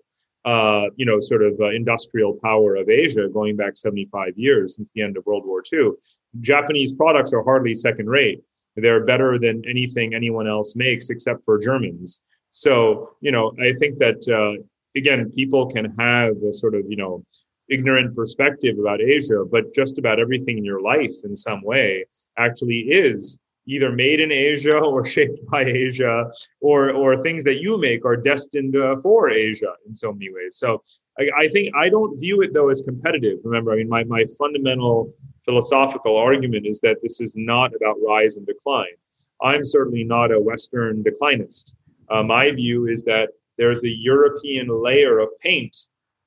uh, 0.44 0.86
you 0.96 1.06
know, 1.06 1.20
sort 1.20 1.44
of 1.44 1.54
uh, 1.60 1.68
industrial 1.68 2.38
power 2.42 2.74
of 2.74 2.88
Asia 2.88 3.28
going 3.28 3.54
back 3.56 3.76
75 3.76 4.36
years 4.36 4.74
since 4.74 4.90
the 4.94 5.02
end 5.02 5.16
of 5.16 5.24
World 5.26 5.46
War 5.46 5.62
II. 5.72 5.92
Japanese 6.40 6.92
products 6.92 7.32
are 7.32 7.44
hardly 7.44 7.74
second 7.74 8.08
rate. 8.08 8.42
They're 8.74 9.04
better 9.04 9.38
than 9.38 9.62
anything 9.68 10.12
anyone 10.12 10.48
else 10.48 10.74
makes 10.74 11.08
except 11.08 11.44
for 11.44 11.58
Germans. 11.58 12.20
So, 12.50 13.10
you 13.20 13.30
know, 13.30 13.52
I 13.60 13.74
think 13.74 13.98
that 13.98 14.26
uh, 14.28 14.60
again, 14.96 15.30
people 15.30 15.66
can 15.66 15.94
have 15.98 16.36
a 16.42 16.52
sort 16.52 16.74
of, 16.74 16.82
you 16.88 16.96
know, 16.96 17.24
ignorant 17.68 18.16
perspective 18.16 18.78
about 18.78 19.00
Asia, 19.00 19.44
but 19.50 19.74
just 19.74 19.98
about 19.98 20.18
everything 20.18 20.58
in 20.58 20.64
your 20.64 20.80
life 20.80 21.12
in 21.24 21.36
some 21.36 21.62
way 21.62 22.04
actually 22.38 22.78
is 22.78 23.38
either 23.66 23.92
made 23.92 24.20
in 24.20 24.32
Asia 24.32 24.78
or 24.92 25.04
shaped 25.04 25.38
by 25.50 25.64
Asia, 25.64 26.30
or 26.60 26.90
or 26.90 27.22
things 27.22 27.44
that 27.44 27.60
you 27.60 27.78
make 27.78 28.04
are 28.04 28.16
destined 28.16 28.74
uh, 28.76 28.96
for 29.02 29.30
Asia 29.30 29.72
in 29.86 29.92
so 29.94 30.12
many 30.12 30.30
ways. 30.32 30.56
So 30.56 30.82
I, 31.18 31.28
I, 31.40 31.48
think 31.48 31.74
I 31.76 31.88
don't 31.88 32.18
view 32.18 32.40
it 32.42 32.54
though 32.54 32.70
as 32.70 32.82
competitive. 32.82 33.38
Remember, 33.44 33.72
I 33.72 33.76
mean, 33.76 33.88
my 33.88 34.04
my 34.04 34.24
fundamental 34.38 35.12
philosophical 35.44 36.16
argument 36.16 36.66
is 36.66 36.80
that 36.80 36.96
this 37.02 37.20
is 37.20 37.34
not 37.36 37.70
about 37.74 37.96
rise 38.06 38.36
and 38.36 38.46
decline. 38.46 38.96
I'm 39.42 39.64
certainly 39.64 40.04
not 40.04 40.32
a 40.32 40.40
Western 40.40 41.04
declinist. 41.04 41.74
Uh, 42.10 42.22
my 42.22 42.50
view 42.50 42.86
is 42.86 43.04
that 43.04 43.28
there's 43.58 43.84
a 43.84 43.90
European 43.90 44.68
layer 44.68 45.18
of 45.18 45.28
paint 45.40 45.76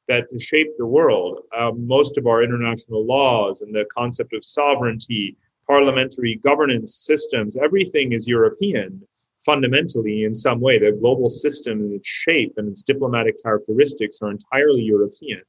that 0.08 0.28
shaped 0.40 0.78
the 0.78 0.86
world. 0.86 1.40
Uh, 1.58 1.72
most 1.72 2.18
of 2.18 2.28
our 2.28 2.44
international 2.44 3.06
laws 3.06 3.62
and 3.62 3.74
the 3.74 3.86
concept 3.92 4.34
of 4.34 4.44
sovereignty, 4.44 5.38
parliamentary 5.68 6.36
governance 6.44 6.96
systems, 6.96 7.56
everything 7.56 8.12
is 8.12 8.28
European 8.28 9.02
fundamentally 9.46 10.24
in 10.24 10.34
some 10.34 10.60
way. 10.60 10.78
The 10.78 10.92
global 10.92 11.30
system 11.30 11.80
and 11.80 11.94
its 11.94 12.08
shape 12.08 12.54
and 12.58 12.68
its 12.68 12.84
diplomatic 12.84 13.42
characteristics 13.42 14.22
are 14.22 14.32
entirely 14.32 14.82
European. 14.82 15.42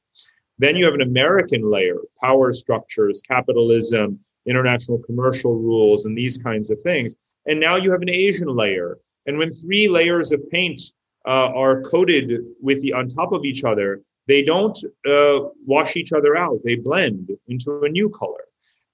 Then 0.57 0.75
you 0.75 0.85
have 0.85 0.93
an 0.93 1.01
American 1.01 1.69
layer, 1.69 1.97
power 2.21 2.53
structures, 2.53 3.21
capitalism, 3.27 4.19
international 4.45 4.99
commercial 4.99 5.55
rules, 5.55 6.05
and 6.05 6.17
these 6.17 6.37
kinds 6.37 6.69
of 6.69 6.81
things. 6.81 7.15
And 7.45 7.59
now 7.59 7.75
you 7.75 7.91
have 7.91 8.01
an 8.01 8.09
Asian 8.09 8.47
layer. 8.47 8.97
And 9.25 9.37
when 9.37 9.51
three 9.51 9.87
layers 9.87 10.31
of 10.31 10.49
paint 10.49 10.81
uh, 11.25 11.49
are 11.53 11.81
coated 11.81 12.41
with 12.61 12.81
the 12.81 12.93
on 12.93 13.07
top 13.07 13.31
of 13.31 13.45
each 13.45 13.63
other, 13.63 14.01
they 14.27 14.41
don't 14.41 14.77
uh, 15.07 15.39
wash 15.65 15.95
each 15.95 16.13
other 16.13 16.35
out. 16.35 16.59
They 16.63 16.75
blend 16.75 17.29
into 17.47 17.81
a 17.83 17.89
new 17.89 18.09
color. 18.09 18.45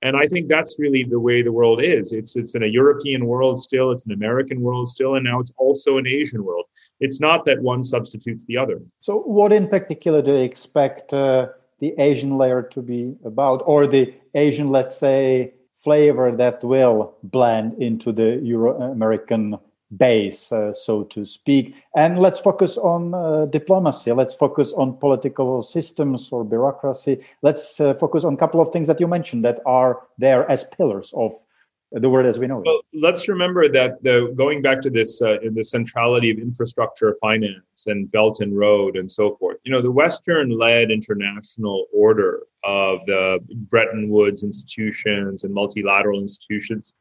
And 0.01 0.15
I 0.15 0.27
think 0.27 0.47
that's 0.47 0.79
really 0.79 1.03
the 1.03 1.19
way 1.19 1.41
the 1.41 1.51
world 1.51 1.83
is. 1.83 2.13
It's 2.13 2.37
it's 2.37 2.55
in 2.55 2.63
a 2.63 2.67
European 2.67 3.25
world 3.25 3.59
still, 3.59 3.91
it's 3.91 4.05
an 4.05 4.13
American 4.13 4.61
world 4.61 4.87
still, 4.87 5.15
and 5.15 5.25
now 5.25 5.39
it's 5.41 5.51
also 5.57 5.97
an 5.97 6.07
Asian 6.07 6.45
world. 6.45 6.65
It's 7.01 7.19
not 7.19 7.45
that 7.45 7.61
one 7.61 7.83
substitutes 7.83 8.45
the 8.45 8.55
other. 8.55 8.81
So, 9.01 9.19
what 9.19 9.51
in 9.51 9.67
particular 9.67 10.21
do 10.21 10.31
you 10.31 10.43
expect 10.43 11.13
uh, 11.13 11.49
the 11.79 11.93
Asian 11.99 12.37
layer 12.37 12.61
to 12.63 12.81
be 12.81 13.15
about, 13.25 13.61
or 13.65 13.87
the 13.87 14.13
Asian, 14.35 14.69
let's 14.69 14.97
say, 14.97 15.53
flavor 15.75 16.31
that 16.31 16.63
will 16.63 17.15
blend 17.23 17.81
into 17.81 18.11
the 18.11 18.39
Euro 18.43 18.81
American 18.81 19.57
base, 19.97 20.51
uh, 20.51 20.73
so 20.73 21.03
to 21.03 21.25
speak. 21.25 21.75
And 21.95 22.19
let's 22.19 22.39
focus 22.39 22.77
on 22.77 23.13
uh, 23.13 23.45
diplomacy. 23.45 24.11
Let's 24.11 24.33
focus 24.33 24.73
on 24.73 24.97
political 24.97 25.61
systems 25.63 26.29
or 26.31 26.43
bureaucracy. 26.43 27.23
Let's 27.41 27.79
uh, 27.79 27.95
focus 27.95 28.23
on 28.23 28.33
a 28.33 28.37
couple 28.37 28.61
of 28.61 28.71
things 28.71 28.87
that 28.87 28.99
you 28.99 29.07
mentioned 29.07 29.43
that 29.45 29.59
are 29.65 30.01
there 30.17 30.49
as 30.49 30.63
pillars 30.63 31.11
of 31.15 31.33
the 31.91 32.07
world 32.07 32.27
as 32.27 32.37
we 32.37 32.45
know 32.45 32.59
it. 32.59 32.67
Well, 32.67 32.81
let's 32.93 33.27
remember 33.27 33.67
that 33.69 34.03
the 34.03 34.31
going 34.37 34.61
back 34.61 34.79
to 34.81 34.91
this 34.91 35.21
uh, 35.21 35.37
the 35.51 35.63
centrality 35.63 36.29
of 36.29 36.37
infrastructure 36.37 37.17
finance 37.19 37.87
and 37.87 38.11
Belt 38.11 38.41
and 38.41 38.55
Road 38.55 38.95
and 38.95 39.09
so 39.09 39.35
forth. 39.37 39.57
You 39.63 39.71
know, 39.71 39.81
the 39.81 39.91
Western-led 39.91 40.91
international 40.91 41.87
order 41.91 42.43
of 42.63 42.99
the 43.07 43.39
Bretton 43.71 44.09
Woods 44.09 44.43
institutions 44.43 45.43
and 45.43 45.53
multilateral 45.53 46.19
institutions 46.19 46.93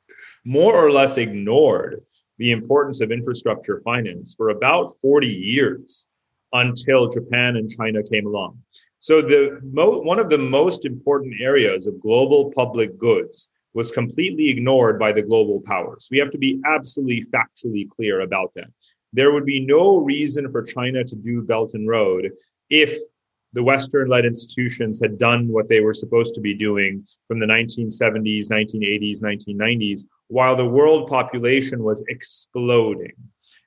more 0.44 0.74
or 0.74 0.90
less 0.90 1.18
ignored 1.18 2.02
the 2.38 2.52
importance 2.52 3.00
of 3.00 3.12
infrastructure 3.12 3.80
finance 3.84 4.34
for 4.36 4.50
about 4.50 4.96
40 5.02 5.28
years 5.28 6.08
until 6.52 7.08
Japan 7.08 7.56
and 7.56 7.68
China 7.68 8.02
came 8.02 8.26
along. 8.26 8.58
So 8.98 9.20
the 9.20 9.60
mo- 9.62 10.00
one 10.00 10.18
of 10.18 10.30
the 10.30 10.38
most 10.38 10.84
important 10.84 11.34
areas 11.40 11.86
of 11.86 12.00
global 12.00 12.52
public 12.52 12.98
goods 12.98 13.52
was 13.74 13.90
completely 13.90 14.48
ignored 14.48 14.98
by 14.98 15.12
the 15.12 15.22
global 15.22 15.60
powers. 15.60 16.08
We 16.10 16.18
have 16.18 16.30
to 16.30 16.38
be 16.38 16.60
absolutely 16.64 17.26
factually 17.30 17.88
clear 17.88 18.20
about 18.20 18.52
that. 18.54 18.68
There 19.12 19.32
would 19.32 19.44
be 19.44 19.60
no 19.60 19.98
reason 19.98 20.50
for 20.50 20.62
China 20.62 21.04
to 21.04 21.16
do 21.16 21.42
Belt 21.42 21.74
and 21.74 21.88
Road 21.88 22.30
if 22.70 22.98
the 23.52 23.62
Western 23.62 24.08
led 24.08 24.26
institutions 24.26 25.00
had 25.00 25.18
done 25.18 25.48
what 25.48 25.68
they 25.68 25.80
were 25.80 25.94
supposed 25.94 26.34
to 26.34 26.40
be 26.40 26.54
doing 26.54 27.06
from 27.26 27.38
the 27.38 27.46
1970s, 27.46 28.50
1980s, 28.50 29.22
1990s, 29.22 30.02
while 30.28 30.54
the 30.54 30.68
world 30.68 31.08
population 31.08 31.82
was 31.82 32.04
exploding. 32.08 33.14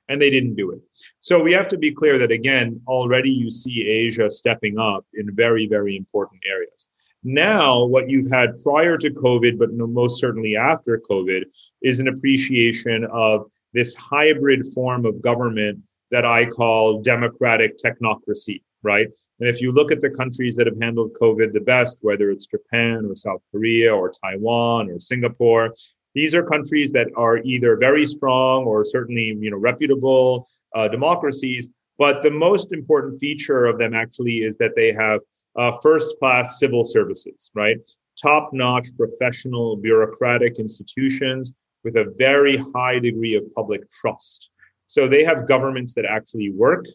And 0.08 0.20
they 0.20 0.30
didn't 0.30 0.56
do 0.56 0.70
it. 0.72 0.80
So 1.20 1.40
we 1.40 1.52
have 1.52 1.68
to 1.68 1.78
be 1.78 1.92
clear 1.92 2.18
that, 2.18 2.30
again, 2.30 2.80
already 2.86 3.30
you 3.30 3.50
see 3.50 3.86
Asia 3.86 4.30
stepping 4.30 4.78
up 4.78 5.06
in 5.14 5.34
very, 5.34 5.66
very 5.66 5.96
important 5.96 6.42
areas. 6.48 6.86
Now, 7.24 7.84
what 7.84 8.08
you've 8.08 8.30
had 8.30 8.60
prior 8.62 8.98
to 8.98 9.10
COVID, 9.10 9.58
but 9.58 9.72
most 9.72 10.20
certainly 10.20 10.56
after 10.56 11.00
COVID, 11.08 11.44
is 11.82 12.00
an 12.00 12.08
appreciation 12.08 13.06
of 13.12 13.46
this 13.72 13.94
hybrid 13.94 14.66
form 14.74 15.06
of 15.06 15.22
government 15.22 15.80
that 16.10 16.26
I 16.26 16.46
call 16.46 17.00
democratic 17.00 17.78
technocracy 17.78 18.60
right? 18.82 19.08
And 19.42 19.48
if 19.48 19.60
you 19.60 19.72
look 19.72 19.90
at 19.90 20.00
the 20.00 20.08
countries 20.08 20.54
that 20.54 20.68
have 20.68 20.78
handled 20.80 21.14
COVID 21.20 21.52
the 21.52 21.60
best, 21.60 21.98
whether 22.00 22.30
it's 22.30 22.46
Japan 22.46 23.04
or 23.08 23.16
South 23.16 23.42
Korea 23.50 23.92
or 23.92 24.08
Taiwan 24.08 24.88
or 24.88 25.00
Singapore, 25.00 25.74
these 26.14 26.32
are 26.36 26.44
countries 26.44 26.92
that 26.92 27.08
are 27.16 27.38
either 27.38 27.76
very 27.76 28.06
strong 28.06 28.62
or 28.66 28.84
certainly 28.84 29.36
you 29.40 29.50
know 29.50 29.56
reputable 29.56 30.46
uh, 30.76 30.86
democracies. 30.86 31.68
But 31.98 32.22
the 32.22 32.30
most 32.30 32.72
important 32.72 33.18
feature 33.18 33.66
of 33.66 33.78
them 33.78 33.94
actually 33.94 34.44
is 34.44 34.56
that 34.58 34.76
they 34.76 34.92
have 34.92 35.18
uh, 35.56 35.72
first-class 35.82 36.60
civil 36.60 36.84
services, 36.84 37.50
right? 37.52 37.78
Top-notch 38.22 38.96
professional 38.96 39.76
bureaucratic 39.76 40.60
institutions 40.60 41.52
with 41.82 41.96
a 41.96 42.14
very 42.16 42.58
high 42.76 43.00
degree 43.00 43.34
of 43.34 43.52
public 43.56 43.90
trust. 43.90 44.50
So 44.86 45.08
they 45.08 45.24
have 45.24 45.48
governments 45.48 45.94
that 45.94 46.04
actually 46.04 46.50
work 46.50 46.86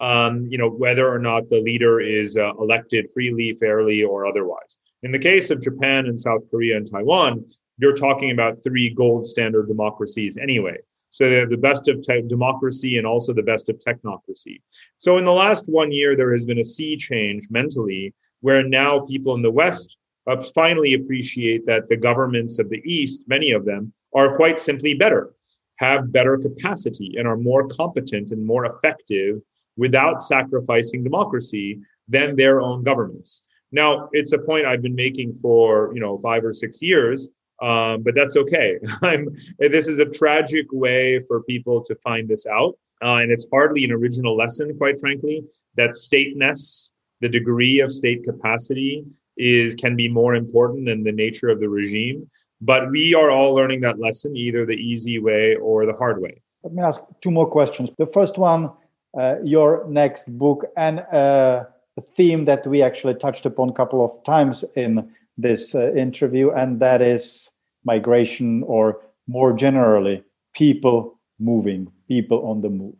um, 0.00 0.46
you 0.48 0.58
know, 0.58 0.70
whether 0.70 1.08
or 1.08 1.18
not 1.18 1.48
the 1.50 1.60
leader 1.60 2.00
is 2.00 2.36
uh, 2.36 2.54
elected 2.54 3.10
freely, 3.12 3.56
fairly, 3.60 4.02
or 4.02 4.26
otherwise. 4.26 4.78
In 5.02 5.12
the 5.12 5.18
case 5.18 5.50
of 5.50 5.62
Japan 5.62 6.06
and 6.06 6.18
South 6.18 6.42
Korea 6.50 6.76
and 6.76 6.90
Taiwan, 6.90 7.44
you're 7.78 7.94
talking 7.94 8.30
about 8.30 8.62
three 8.62 8.90
gold 8.90 9.26
standard 9.26 9.68
democracies 9.68 10.36
anyway. 10.36 10.76
So 11.10 11.28
they 11.28 11.36
have 11.36 11.50
the 11.50 11.56
best 11.56 11.88
of 11.88 12.02
te- 12.02 12.22
democracy 12.22 12.98
and 12.98 13.06
also 13.06 13.32
the 13.32 13.42
best 13.42 13.68
of 13.68 13.76
technocracy. 13.76 14.60
So 14.98 15.18
in 15.18 15.24
the 15.24 15.32
last 15.32 15.68
one 15.68 15.90
year, 15.90 16.16
there 16.16 16.32
has 16.32 16.44
been 16.44 16.60
a 16.60 16.64
sea 16.64 16.96
change 16.96 17.48
mentally, 17.50 18.14
where 18.40 18.62
now 18.62 19.00
people 19.00 19.34
in 19.34 19.42
the 19.42 19.50
West 19.50 19.96
uh, 20.26 20.42
finally 20.54 20.94
appreciate 20.94 21.66
that 21.66 21.88
the 21.88 21.96
governments 21.96 22.58
of 22.58 22.68
the 22.70 22.80
East, 22.84 23.22
many 23.26 23.50
of 23.50 23.64
them, 23.64 23.92
are 24.14 24.36
quite 24.36 24.60
simply 24.60 24.94
better, 24.94 25.32
have 25.76 26.12
better 26.12 26.38
capacity, 26.38 27.14
and 27.16 27.26
are 27.26 27.36
more 27.36 27.66
competent 27.66 28.30
and 28.30 28.44
more 28.46 28.66
effective 28.66 29.40
without 29.80 30.22
sacrificing 30.22 31.02
democracy 31.02 31.80
than 32.06 32.36
their 32.36 32.60
own 32.60 32.84
governments. 32.84 33.46
Now, 33.72 34.10
it's 34.12 34.32
a 34.32 34.38
point 34.38 34.66
I've 34.66 34.82
been 34.82 34.94
making 35.06 35.32
for 35.34 35.90
you 35.94 36.00
know 36.00 36.18
five 36.18 36.44
or 36.44 36.52
six 36.52 36.82
years, 36.82 37.30
um, 37.62 38.02
but 38.02 38.14
that's 38.14 38.36
okay. 38.36 38.78
I'm, 39.02 39.22
this 39.58 39.88
is 39.88 39.98
a 39.98 40.08
tragic 40.20 40.66
way 40.70 41.20
for 41.26 41.42
people 41.44 41.82
to 41.88 41.94
find 41.96 42.28
this 42.28 42.46
out, 42.46 42.74
uh, 43.02 43.18
and 43.22 43.32
it's 43.32 43.46
hardly 43.50 43.82
an 43.84 43.92
original 43.92 44.36
lesson, 44.36 44.76
quite 44.76 45.00
frankly. 45.00 45.42
That 45.76 45.96
stateness, 45.96 46.92
the 47.22 47.28
degree 47.28 47.80
of 47.80 47.90
state 47.90 48.22
capacity, 48.24 49.04
is 49.38 49.74
can 49.76 49.96
be 49.96 50.08
more 50.08 50.34
important 50.34 50.84
than 50.86 51.02
the 51.04 51.16
nature 51.24 51.48
of 51.48 51.58
the 51.60 51.68
regime. 51.68 52.28
But 52.60 52.90
we 52.90 53.14
are 53.14 53.30
all 53.30 53.54
learning 53.54 53.80
that 53.86 53.98
lesson, 53.98 54.36
either 54.36 54.66
the 54.66 54.80
easy 54.92 55.18
way 55.18 55.56
or 55.56 55.86
the 55.86 55.94
hard 55.94 56.20
way. 56.20 56.42
Let 56.62 56.74
me 56.74 56.82
ask 56.82 57.00
two 57.22 57.30
more 57.30 57.48
questions. 57.58 57.88
The 57.96 58.10
first 58.18 58.36
one 58.36 58.70
your 59.42 59.84
next 59.88 60.26
book 60.38 60.66
and 60.76 61.00
uh, 61.12 61.64
a 61.96 62.00
theme 62.00 62.44
that 62.44 62.66
we 62.66 62.82
actually 62.82 63.14
touched 63.14 63.46
upon 63.46 63.68
a 63.68 63.72
couple 63.72 64.04
of 64.04 64.24
times 64.24 64.64
in 64.76 65.10
this 65.36 65.74
uh, 65.74 65.92
interview, 65.94 66.50
and 66.50 66.80
that 66.80 67.02
is 67.02 67.50
migration, 67.84 68.62
or 68.64 69.00
more 69.26 69.52
generally, 69.52 70.22
people 70.54 71.18
moving, 71.38 71.90
people 72.08 72.46
on 72.46 72.60
the 72.60 72.68
move. 72.68 72.94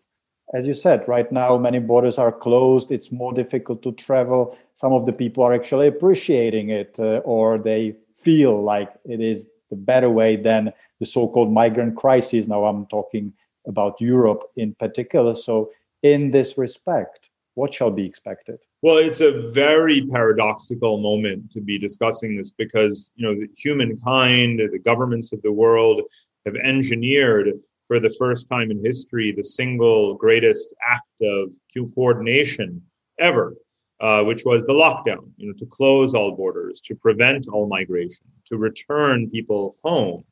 As 0.52 0.66
you 0.66 0.74
said, 0.74 1.06
right 1.06 1.30
now 1.30 1.56
many 1.58 1.78
borders 1.78 2.18
are 2.18 2.32
closed. 2.32 2.90
It's 2.90 3.12
more 3.12 3.32
difficult 3.32 3.82
to 3.82 3.92
travel. 3.92 4.56
Some 4.74 4.92
of 4.92 5.06
the 5.06 5.12
people 5.12 5.44
are 5.44 5.54
actually 5.54 5.86
appreciating 5.86 6.70
it, 6.70 6.98
uh, 6.98 7.18
or 7.24 7.58
they 7.58 7.94
feel 8.16 8.62
like 8.62 8.90
it 9.04 9.20
is 9.20 9.46
the 9.70 9.76
better 9.76 10.10
way 10.10 10.36
than 10.36 10.72
the 10.98 11.06
so-called 11.06 11.52
migrant 11.52 11.96
crisis. 11.96 12.48
Now 12.48 12.64
I'm 12.64 12.86
talking 12.86 13.32
about 13.66 14.00
Europe 14.00 14.42
in 14.56 14.74
particular. 14.74 15.34
So 15.34 15.70
in 16.02 16.30
this 16.30 16.58
respect? 16.58 17.28
What 17.54 17.74
shall 17.74 17.90
be 17.90 18.06
expected? 18.06 18.58
Well, 18.82 18.98
it's 18.98 19.20
a 19.20 19.50
very 19.50 20.06
paradoxical 20.06 20.98
moment 20.98 21.50
to 21.52 21.60
be 21.60 21.78
discussing 21.78 22.36
this 22.36 22.50
because, 22.50 23.12
you 23.16 23.26
know, 23.26 23.46
humankind, 23.56 24.60
the 24.72 24.78
governments 24.78 25.32
of 25.32 25.42
the 25.42 25.52
world 25.52 26.02
have 26.46 26.54
engineered 26.56 27.52
for 27.88 28.00
the 28.00 28.14
first 28.18 28.48
time 28.48 28.70
in 28.70 28.82
history 28.84 29.32
the 29.32 29.42
single 29.42 30.14
greatest 30.14 30.68
act 30.88 31.20
of 31.22 31.50
coordination 31.94 32.80
ever, 33.18 33.56
uh, 34.00 34.22
which 34.22 34.44
was 34.44 34.62
the 34.64 34.72
lockdown, 34.72 35.28
you 35.36 35.48
know, 35.48 35.54
to 35.58 35.66
close 35.66 36.14
all 36.14 36.36
borders, 36.36 36.80
to 36.80 36.94
prevent 36.94 37.48
all 37.48 37.66
migration, 37.66 38.24
to 38.46 38.56
return 38.56 39.28
people 39.28 39.74
home. 39.82 40.24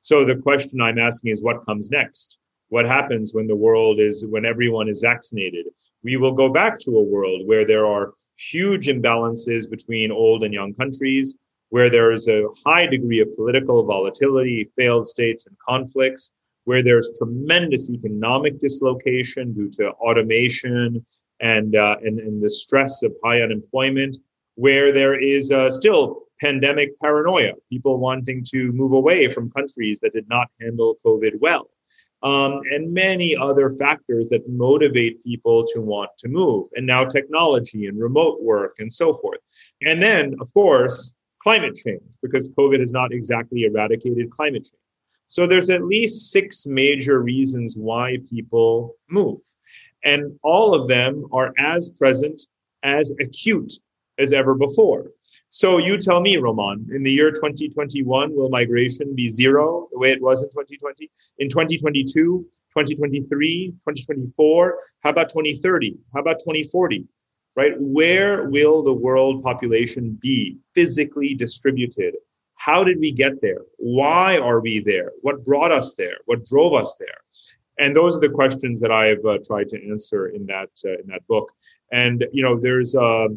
So 0.00 0.24
the 0.24 0.36
question 0.36 0.80
I'm 0.80 0.98
asking 0.98 1.32
is 1.32 1.42
what 1.42 1.66
comes 1.66 1.90
next? 1.90 2.38
What 2.70 2.86
happens 2.86 3.34
when 3.34 3.46
the 3.46 3.54
world 3.54 4.00
is 4.00 4.24
when 4.26 4.46
everyone 4.46 4.88
is 4.88 5.00
vaccinated. 5.00 5.66
We 6.02 6.16
will 6.16 6.32
go 6.32 6.48
back 6.48 6.78
to 6.80 6.96
a 6.96 7.02
world 7.02 7.42
where 7.46 7.66
there 7.66 7.86
are 7.86 8.14
huge 8.36 8.86
imbalances 8.86 9.68
between 9.68 10.10
old 10.10 10.42
and 10.44 10.54
young 10.54 10.72
countries 10.74 11.36
where 11.68 11.90
there 11.90 12.10
is 12.10 12.28
a 12.28 12.46
high 12.64 12.86
degree 12.86 13.20
of 13.20 13.34
political 13.36 13.84
volatility 13.84 14.70
failed 14.76 15.06
states 15.06 15.46
and 15.46 15.56
conflicts 15.68 16.30
where 16.64 16.82
there's 16.82 17.10
tremendous 17.18 17.90
economic 17.90 18.58
dislocation 18.60 19.52
due 19.52 19.70
to 19.70 19.90
automation 19.92 21.04
and 21.40 21.74
uh, 21.74 21.96
and, 22.02 22.18
and 22.20 22.40
the 22.40 22.50
stress 22.50 23.02
of 23.02 23.12
high 23.24 23.40
unemployment 23.40 24.16
where 24.54 24.92
there 24.92 25.18
is 25.18 25.50
uh, 25.50 25.70
still 25.70 26.22
pandemic 26.40 26.98
paranoia 27.00 27.52
people 27.68 27.98
wanting 27.98 28.42
to 28.44 28.72
move 28.72 28.92
away 28.92 29.28
from 29.28 29.50
countries 29.50 30.00
that 30.00 30.12
did 30.12 30.28
not 30.28 30.48
handle 30.60 30.96
covid 31.04 31.32
well 31.40 31.68
um, 32.22 32.60
and 32.70 32.92
many 32.92 33.36
other 33.36 33.70
factors 33.70 34.28
that 34.28 34.48
motivate 34.48 35.22
people 35.24 35.64
to 35.72 35.80
want 35.80 36.10
to 36.18 36.28
move. 36.28 36.68
And 36.74 36.86
now 36.86 37.04
technology 37.04 37.86
and 37.86 37.98
remote 37.98 38.42
work 38.42 38.76
and 38.78 38.92
so 38.92 39.16
forth. 39.18 39.40
And 39.82 40.02
then, 40.02 40.36
of 40.40 40.52
course, 40.52 41.14
climate 41.42 41.76
change, 41.76 42.02
because 42.22 42.50
COVID 42.52 42.80
has 42.80 42.92
not 42.92 43.12
exactly 43.12 43.64
eradicated 43.64 44.30
climate 44.30 44.64
change. 44.64 44.74
So 45.28 45.46
there's 45.46 45.70
at 45.70 45.84
least 45.84 46.32
six 46.32 46.66
major 46.66 47.20
reasons 47.20 47.76
why 47.76 48.18
people 48.28 48.96
move. 49.08 49.38
And 50.04 50.38
all 50.42 50.74
of 50.74 50.88
them 50.88 51.26
are 51.32 51.52
as 51.58 51.90
present, 51.90 52.42
as 52.82 53.12
acute 53.20 53.72
as 54.18 54.32
ever 54.32 54.54
before. 54.54 55.12
So 55.52 55.78
you 55.78 55.98
tell 55.98 56.20
me, 56.20 56.36
Roman, 56.36 56.86
in 56.94 57.02
the 57.02 57.10
year 57.10 57.32
2021, 57.32 58.36
will 58.36 58.48
migration 58.50 59.16
be 59.16 59.28
zero 59.28 59.88
the 59.90 59.98
way 59.98 60.12
it 60.12 60.22
was 60.22 60.42
in 60.42 60.48
2020? 60.50 61.10
In 61.38 61.48
2022, 61.48 62.14
2023, 62.14 63.70
2024, 63.70 64.78
how 65.02 65.10
about 65.10 65.28
2030? 65.28 65.98
How 66.14 66.20
about 66.20 66.38
2040? 66.38 67.04
Right? 67.56 67.72
Where 67.78 68.48
will 68.48 68.84
the 68.84 68.92
world 68.92 69.42
population 69.42 70.16
be 70.22 70.56
physically 70.72 71.34
distributed? 71.34 72.14
How 72.54 72.84
did 72.84 73.00
we 73.00 73.10
get 73.10 73.42
there? 73.42 73.62
Why 73.78 74.38
are 74.38 74.60
we 74.60 74.78
there? 74.78 75.10
What 75.22 75.44
brought 75.44 75.72
us 75.72 75.94
there? 75.94 76.18
What 76.26 76.44
drove 76.44 76.74
us 76.74 76.94
there? 77.00 77.18
And 77.80 77.96
those 77.96 78.14
are 78.14 78.20
the 78.20 78.28
questions 78.28 78.80
that 78.82 78.92
I've 78.92 79.24
uh, 79.24 79.38
tried 79.44 79.70
to 79.70 79.88
answer 79.90 80.28
in 80.28 80.46
that 80.46 80.68
uh, 80.84 81.00
in 81.00 81.06
that 81.08 81.26
book. 81.26 81.50
And 81.90 82.26
you 82.32 82.42
know, 82.42 82.60
there's 82.60 82.94
uh, 82.94 83.28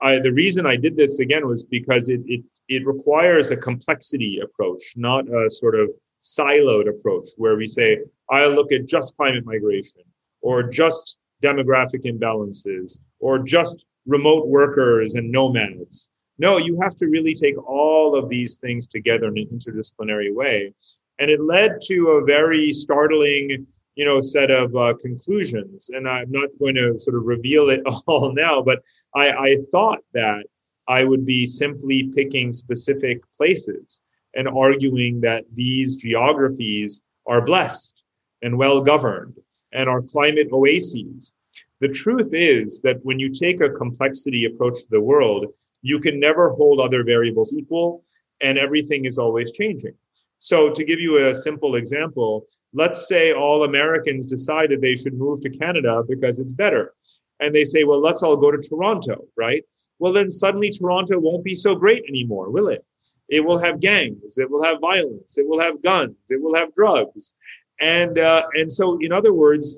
I, 0.00 0.18
the 0.18 0.32
reason 0.32 0.66
I 0.66 0.76
did 0.76 0.96
this 0.96 1.18
again 1.18 1.46
was 1.46 1.64
because 1.64 2.08
it, 2.08 2.20
it 2.26 2.42
it 2.68 2.86
requires 2.86 3.50
a 3.50 3.56
complexity 3.56 4.40
approach, 4.42 4.82
not 4.94 5.26
a 5.28 5.50
sort 5.50 5.74
of 5.74 5.88
siloed 6.20 6.88
approach 6.88 7.28
where 7.36 7.56
we 7.56 7.66
say 7.66 7.98
I 8.30 8.46
look 8.46 8.72
at 8.72 8.86
just 8.86 9.16
climate 9.16 9.44
migration 9.44 10.02
or 10.42 10.62
just 10.62 11.16
demographic 11.42 12.04
imbalances 12.04 12.98
or 13.20 13.38
just 13.38 13.84
remote 14.06 14.48
workers 14.48 15.14
and 15.14 15.30
nomads. 15.30 16.10
No, 16.38 16.58
you 16.58 16.78
have 16.82 16.94
to 16.96 17.06
really 17.06 17.34
take 17.34 17.56
all 17.66 18.16
of 18.16 18.28
these 18.28 18.58
things 18.58 18.86
together 18.86 19.26
in 19.26 19.38
an 19.38 19.46
interdisciplinary 19.52 20.32
way. 20.34 20.72
And 21.18 21.30
it 21.30 21.40
led 21.40 21.80
to 21.86 22.08
a 22.10 22.24
very 22.24 22.72
startling 22.72 23.66
you 23.98 24.04
know 24.04 24.20
set 24.20 24.50
of 24.50 24.74
uh, 24.76 24.94
conclusions. 25.02 25.90
And 25.90 26.08
i'm 26.08 26.30
not 26.30 26.48
going 26.58 26.76
to 26.76 26.98
sort 26.98 27.16
of 27.16 27.24
reveal 27.24 27.68
it 27.68 27.82
all 28.06 28.32
now 28.32 28.62
but 28.62 28.78
I, 29.14 29.26
I 29.30 29.56
thought 29.72 29.98
that 30.14 30.44
i 30.86 31.04
would 31.04 31.26
be 31.26 31.44
simply 31.46 32.10
picking 32.14 32.52
specific 32.52 33.18
places 33.36 34.00
and 34.34 34.48
arguing 34.48 35.20
that 35.22 35.44
these 35.52 35.96
geographies 35.96 37.02
are 37.26 37.44
blessed 37.44 38.02
and 38.42 38.56
well 38.56 38.80
governed 38.80 39.34
and 39.72 39.88
are 39.88 40.00
climate 40.00 40.48
oases. 40.52 41.34
The 41.80 41.88
truth 41.88 42.30
is 42.32 42.80
that 42.82 43.04
when 43.04 43.18
you 43.18 43.30
take 43.30 43.60
a 43.60 43.70
complexity 43.82 44.44
approach 44.44 44.78
to 44.82 44.90
the 44.90 45.00
world 45.00 45.46
you 45.82 45.98
can 46.00 46.18
never 46.18 46.50
hold 46.50 46.80
other 46.80 47.02
variables 47.04 47.52
equal 47.52 48.04
and 48.40 48.58
everything 48.58 49.04
is 49.04 49.18
always 49.18 49.52
changing 49.52 49.94
so, 50.38 50.70
to 50.70 50.84
give 50.84 51.00
you 51.00 51.28
a 51.28 51.34
simple 51.34 51.74
example, 51.74 52.46
let's 52.72 53.08
say 53.08 53.32
all 53.32 53.64
Americans 53.64 54.26
decided 54.26 54.80
they 54.80 54.94
should 54.94 55.14
move 55.14 55.40
to 55.42 55.50
Canada 55.50 56.02
because 56.08 56.38
it's 56.38 56.52
better. 56.52 56.94
And 57.40 57.54
they 57.54 57.64
say, 57.64 57.84
well, 57.84 58.00
let's 58.00 58.22
all 58.22 58.36
go 58.36 58.50
to 58.50 58.58
Toronto, 58.58 59.24
right? 59.36 59.64
Well, 59.98 60.12
then 60.12 60.30
suddenly 60.30 60.70
Toronto 60.70 61.18
won't 61.18 61.44
be 61.44 61.54
so 61.54 61.74
great 61.74 62.04
anymore, 62.08 62.50
will 62.50 62.68
it? 62.68 62.84
It 63.28 63.44
will 63.44 63.58
have 63.58 63.80
gangs, 63.80 64.38
it 64.38 64.50
will 64.50 64.62
have 64.62 64.80
violence, 64.80 65.36
it 65.36 65.46
will 65.46 65.60
have 65.60 65.82
guns, 65.82 66.30
it 66.30 66.40
will 66.40 66.54
have 66.54 66.74
drugs. 66.74 67.36
And, 67.80 68.18
uh, 68.18 68.44
and 68.54 68.70
so, 68.70 68.98
in 69.00 69.12
other 69.12 69.34
words, 69.34 69.76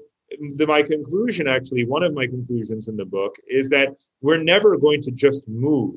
the, 0.57 0.66
my 0.66 0.83
conclusion, 0.83 1.49
actually, 1.49 1.85
one 1.85 2.03
of 2.03 2.14
my 2.14 2.27
conclusions 2.27 2.87
in 2.87 2.96
the 2.96 3.05
book 3.05 3.35
is 3.49 3.68
that 3.70 3.88
we're 4.20 4.42
never 4.42 4.77
going 4.77 5.03
to 5.03 5.11
just 5.11 5.49
move. 5.49 5.96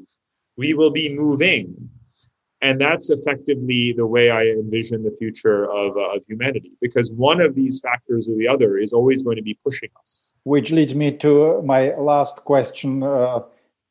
We 0.58 0.74
will 0.74 0.90
be 0.90 1.16
moving 1.16 1.90
and 2.64 2.80
that's 2.80 3.10
effectively 3.10 3.94
the 3.94 4.08
way 4.08 4.32
I 4.32 4.44
envision 4.46 5.04
the 5.04 5.16
future 5.20 5.66
of, 5.82 5.98
uh, 5.98 6.16
of 6.16 6.24
humanity, 6.26 6.72
because 6.82 7.12
one 7.12 7.42
of 7.42 7.56
these 7.56 7.82
factors 7.82 8.30
or 8.30 8.36
the 8.38 8.48
other 8.48 8.78
is 8.78 8.94
always 8.94 9.22
going 9.22 9.36
to 9.36 9.44
be 9.44 9.58
pushing 9.64 9.90
us. 10.02 10.34
Which 10.44 10.72
leads 10.72 10.96
me 10.96 11.12
to 11.18 11.62
my 11.64 11.94
last 11.96 12.38
question. 12.46 13.04
Uh, 13.04 13.42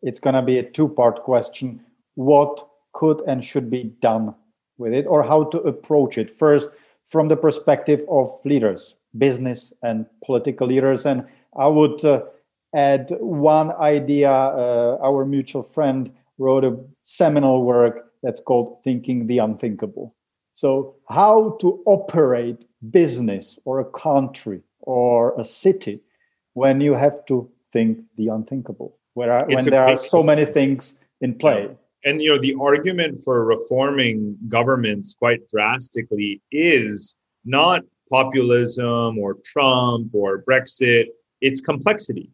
it's 0.02 0.18
going 0.18 0.34
to 0.34 0.42
be 0.42 0.58
a 0.58 0.62
two 0.62 0.88
part 0.88 1.22
question. 1.22 1.80
What 2.14 2.66
could 2.92 3.20
and 3.26 3.44
should 3.44 3.70
be 3.70 3.84
done 4.00 4.34
with 4.78 4.92
it, 4.94 5.06
or 5.06 5.22
how 5.22 5.44
to 5.44 5.58
approach 5.58 6.18
it? 6.18 6.30
First, 6.30 6.68
from 7.04 7.28
the 7.28 7.36
perspective 7.36 8.02
of 8.08 8.40
leaders, 8.44 8.94
business 9.18 9.72
and 9.82 10.06
political 10.24 10.66
leaders. 10.66 11.04
And 11.04 11.26
I 11.56 11.66
would 11.66 12.02
uh, 12.04 12.22
add 12.74 13.10
one 13.20 13.72
idea. 13.72 14.30
Uh, 14.30 14.98
our 15.02 15.24
mutual 15.26 15.62
friend 15.62 16.10
wrote 16.38 16.64
a 16.64 16.78
seminal 17.04 17.64
work 17.64 18.11
that's 18.22 18.40
called 18.40 18.78
thinking 18.84 19.26
the 19.26 19.38
unthinkable. 19.38 20.14
So, 20.52 20.96
how 21.08 21.56
to 21.60 21.82
operate 21.86 22.64
business 22.90 23.58
or 23.64 23.80
a 23.80 23.84
country 23.84 24.60
or 24.80 25.38
a 25.40 25.44
city 25.44 26.02
when 26.54 26.80
you 26.80 26.94
have 26.94 27.24
to 27.26 27.50
think 27.72 27.98
the 28.16 28.28
unthinkable, 28.28 28.98
where 29.14 29.44
when 29.46 29.64
there 29.64 29.88
are 29.88 29.96
so 29.96 30.22
many 30.22 30.44
things 30.44 30.98
in 31.20 31.34
play. 31.34 31.62
Yeah. 31.62 31.74
And 32.04 32.20
you 32.20 32.30
know, 32.34 32.40
the 32.40 32.56
argument 32.60 33.22
for 33.22 33.44
reforming 33.44 34.36
governments 34.48 35.14
quite 35.14 35.48
drastically 35.48 36.42
is 36.50 37.16
not 37.44 37.82
populism 38.10 39.18
or 39.18 39.38
Trump 39.44 40.14
or 40.14 40.42
Brexit, 40.42 41.06
it's 41.40 41.60
complexity. 41.60 42.30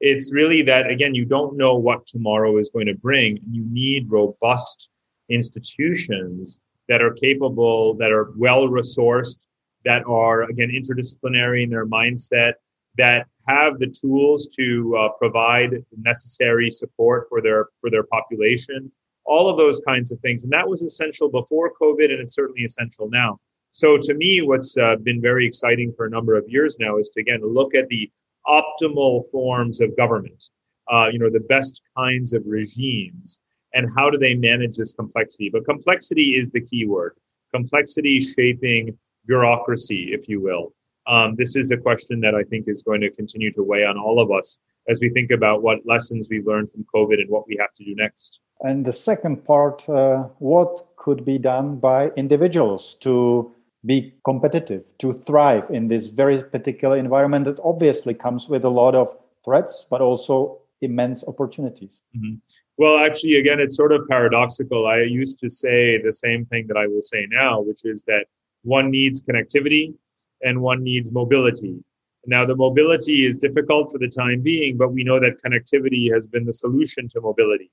It's 0.00 0.32
really 0.32 0.62
that 0.62 0.88
again, 0.88 1.14
you 1.14 1.24
don't 1.24 1.56
know 1.56 1.74
what 1.74 2.06
tomorrow 2.06 2.56
is 2.56 2.70
going 2.70 2.86
to 2.86 2.94
bring. 2.94 3.38
You 3.50 3.64
need 3.66 4.10
robust 4.10 4.88
institutions 5.28 6.60
that 6.88 7.02
are 7.02 7.12
capable, 7.12 7.94
that 7.94 8.10
are 8.10 8.32
well 8.36 8.68
resourced, 8.68 9.38
that 9.84 10.02
are 10.06 10.42
again 10.44 10.70
interdisciplinary 10.70 11.62
in 11.62 11.70
their 11.70 11.86
mindset, 11.86 12.54
that 12.96 13.26
have 13.46 13.78
the 13.78 13.86
tools 13.86 14.48
to 14.48 14.96
uh, 14.98 15.08
provide 15.18 15.84
necessary 15.96 16.70
support 16.70 17.26
for 17.28 17.40
their 17.40 17.68
for 17.80 17.90
their 17.90 18.02
population. 18.04 18.90
All 19.24 19.50
of 19.50 19.58
those 19.58 19.80
kinds 19.86 20.10
of 20.10 20.18
things, 20.20 20.44
and 20.44 20.52
that 20.52 20.66
was 20.66 20.82
essential 20.82 21.30
before 21.30 21.72
COVID, 21.80 22.10
and 22.10 22.20
it's 22.20 22.34
certainly 22.34 22.62
essential 22.62 23.08
now. 23.10 23.38
So, 23.70 23.98
to 23.98 24.14
me, 24.14 24.40
what's 24.42 24.76
uh, 24.78 24.96
been 25.02 25.20
very 25.20 25.46
exciting 25.46 25.92
for 25.96 26.06
a 26.06 26.10
number 26.10 26.36
of 26.36 26.48
years 26.48 26.76
now 26.80 26.96
is 26.96 27.10
to 27.10 27.20
again 27.20 27.40
look 27.42 27.74
at 27.74 27.88
the 27.88 28.10
optimal 28.46 29.30
forms 29.30 29.80
of 29.80 29.96
government. 29.96 30.48
Uh, 30.90 31.08
you 31.12 31.18
know, 31.18 31.28
the 31.28 31.40
best 31.40 31.82
kinds 31.96 32.32
of 32.32 32.42
regimes 32.46 33.40
and 33.74 33.88
how 33.96 34.10
do 34.10 34.18
they 34.18 34.34
manage 34.34 34.76
this 34.76 34.92
complexity? 34.92 35.50
But 35.52 35.64
complexity 35.64 36.36
is 36.40 36.50
the 36.50 36.60
key 36.60 36.86
word. 36.86 37.16
Complexity 37.54 38.20
shaping 38.20 38.96
bureaucracy, 39.26 40.10
if 40.12 40.28
you 40.28 40.40
will. 40.40 40.72
Um, 41.06 41.34
this 41.36 41.56
is 41.56 41.70
a 41.70 41.76
question 41.76 42.20
that 42.20 42.34
I 42.34 42.42
think 42.44 42.68
is 42.68 42.82
going 42.82 43.00
to 43.00 43.10
continue 43.10 43.52
to 43.52 43.62
weigh 43.62 43.84
on 43.84 43.98
all 43.98 44.20
of 44.20 44.30
us 44.30 44.58
as 44.88 45.00
we 45.00 45.10
think 45.10 45.30
about 45.30 45.62
what 45.62 45.78
lessons 45.84 46.28
we 46.30 46.42
learned 46.42 46.70
from 46.72 46.84
COVID 46.94 47.20
and 47.20 47.30
what 47.30 47.46
we 47.46 47.56
have 47.60 47.72
to 47.74 47.84
do 47.84 47.94
next. 47.94 48.40
And 48.60 48.84
the 48.84 48.92
second 48.92 49.44
part, 49.44 49.88
uh, 49.88 50.24
what 50.38 50.86
could 50.96 51.24
be 51.24 51.38
done 51.38 51.76
by 51.76 52.08
individuals 52.16 52.96
to 53.00 53.54
be 53.86 54.14
competitive, 54.24 54.82
to 54.98 55.12
thrive 55.12 55.70
in 55.70 55.88
this 55.88 56.06
very 56.06 56.42
particular 56.42 56.96
environment 56.96 57.44
that 57.44 57.60
obviously 57.62 58.12
comes 58.14 58.48
with 58.48 58.64
a 58.64 58.68
lot 58.68 58.94
of 58.94 59.16
threats, 59.44 59.86
but 59.88 60.00
also 60.00 60.58
immense 60.80 61.24
opportunities. 61.26 62.00
Mm-hmm. 62.16 62.36
Well, 62.78 62.98
actually, 62.98 63.40
again, 63.40 63.58
it's 63.58 63.76
sort 63.76 63.92
of 63.92 64.06
paradoxical. 64.08 64.86
I 64.86 65.02
used 65.02 65.40
to 65.40 65.50
say 65.50 66.00
the 66.00 66.12
same 66.12 66.46
thing 66.46 66.68
that 66.68 66.76
I 66.76 66.86
will 66.86 67.02
say 67.02 67.26
now, 67.28 67.60
which 67.60 67.84
is 67.84 68.04
that 68.04 68.26
one 68.62 68.88
needs 68.90 69.20
connectivity 69.20 69.94
and 70.42 70.62
one 70.62 70.84
needs 70.84 71.10
mobility. 71.10 71.82
Now, 72.26 72.46
the 72.46 72.54
mobility 72.54 73.26
is 73.26 73.38
difficult 73.38 73.90
for 73.90 73.98
the 73.98 74.08
time 74.08 74.42
being, 74.42 74.76
but 74.76 74.92
we 74.92 75.02
know 75.02 75.18
that 75.18 75.42
connectivity 75.44 76.12
has 76.12 76.28
been 76.28 76.44
the 76.44 76.52
solution 76.52 77.08
to 77.08 77.20
mobility. 77.20 77.70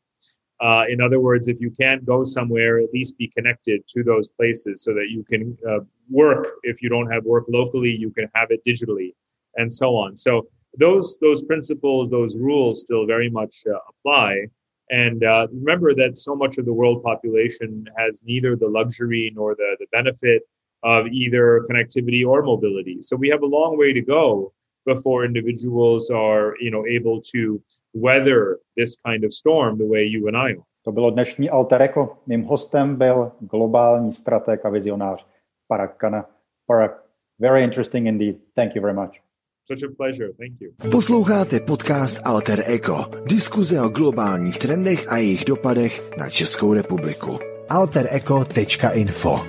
Uh, 0.59 0.85
in 0.89 1.01
other 1.01 1.19
words, 1.19 1.49
if 1.49 1.59
you 1.59 1.69
can't 1.69 2.03
go 2.05 2.23
somewhere, 2.23 2.79
at 2.79 2.91
least 2.91 3.17
be 3.17 3.27
connected 3.27 3.87
to 3.89 4.03
those 4.03 4.29
places 4.29 4.81
so 4.81 4.93
that 4.93 5.09
you 5.09 5.23
can 5.23 5.55
uh, 5.69 5.79
work. 6.09 6.47
If 6.63 6.81
you 6.81 6.89
don't 6.89 7.11
have 7.11 7.25
work 7.25 7.43
locally, 7.47 7.91
you 7.91 8.09
can 8.09 8.27
have 8.33 8.49
it 8.51 8.61
digitally, 8.65 9.13
and 9.57 9.71
so 9.71 9.95
on. 9.97 10.15
So 10.15 10.47
those 10.79 11.17
those 11.19 11.43
principles, 11.43 12.09
those 12.09 12.37
rules 12.37 12.81
still 12.81 13.05
very 13.05 13.29
much 13.29 13.63
uh, 13.69 13.77
apply. 13.89 14.45
And 14.89 15.23
uh, 15.23 15.47
remember 15.51 15.95
that 15.95 16.17
so 16.17 16.35
much 16.35 16.57
of 16.57 16.65
the 16.65 16.73
world 16.73 17.03
population 17.03 17.85
has 17.97 18.21
neither 18.23 18.55
the 18.55 18.67
luxury 18.67 19.31
nor 19.35 19.55
the, 19.55 19.75
the 19.79 19.87
benefit 19.91 20.43
of 20.83 21.07
either 21.07 21.65
connectivity 21.69 22.25
or 22.25 22.43
mobility. 22.43 23.01
So 23.01 23.15
we 23.15 23.29
have 23.29 23.41
a 23.41 23.47
long 23.47 23.77
way 23.77 23.93
to 23.93 24.01
go 24.01 24.53
before 24.85 25.25
individuals 25.25 26.11
are 26.11 26.53
you 26.59 26.69
know, 26.69 26.85
able 26.85 27.19
to 27.33 27.61
weather 27.93 28.59
this 28.77 28.95
kind 29.05 29.23
of 29.23 29.33
storm 29.33 29.77
the 29.77 29.85
way 29.85 30.03
you 30.05 30.27
and 30.27 30.37
I 30.37 30.51
are. 30.51 30.63
To 30.85 30.91
bylo 30.91 31.09
dnešní 31.09 31.49
Alter 31.49 31.81
Eko. 31.81 32.17
Mým 32.27 32.43
hostem 32.43 32.95
byl 32.95 33.31
globální 33.39 34.13
strateg 34.13 34.65
a 34.65 34.69
vizionář 34.69 35.27
Parag 35.67 35.97
Khanna. 35.97 36.29
Parag, 36.67 36.91
very 37.39 37.63
interesting 37.63 38.07
indeed. 38.07 38.35
Thank 38.55 38.75
you 38.75 38.81
very 38.81 38.93
much. 38.93 39.24
Such 39.67 39.83
a 39.83 39.95
pleasure. 39.97 40.29
Thank 40.37 40.61
you. 40.61 40.91
Posloucháte 40.91 41.59
podcast 41.59 42.21
Alter 42.23 42.63
Ego. 42.65 43.05
Diskuze 43.25 43.81
o 43.81 43.89
globálních 43.89 44.57
trendech 44.57 45.11
a 45.11 45.17
jejich 45.17 45.45
dopadech 45.45 46.09
na 46.17 46.29
Českou 46.29 46.73
republiku. 46.73 47.39
altereco.info 47.69 49.39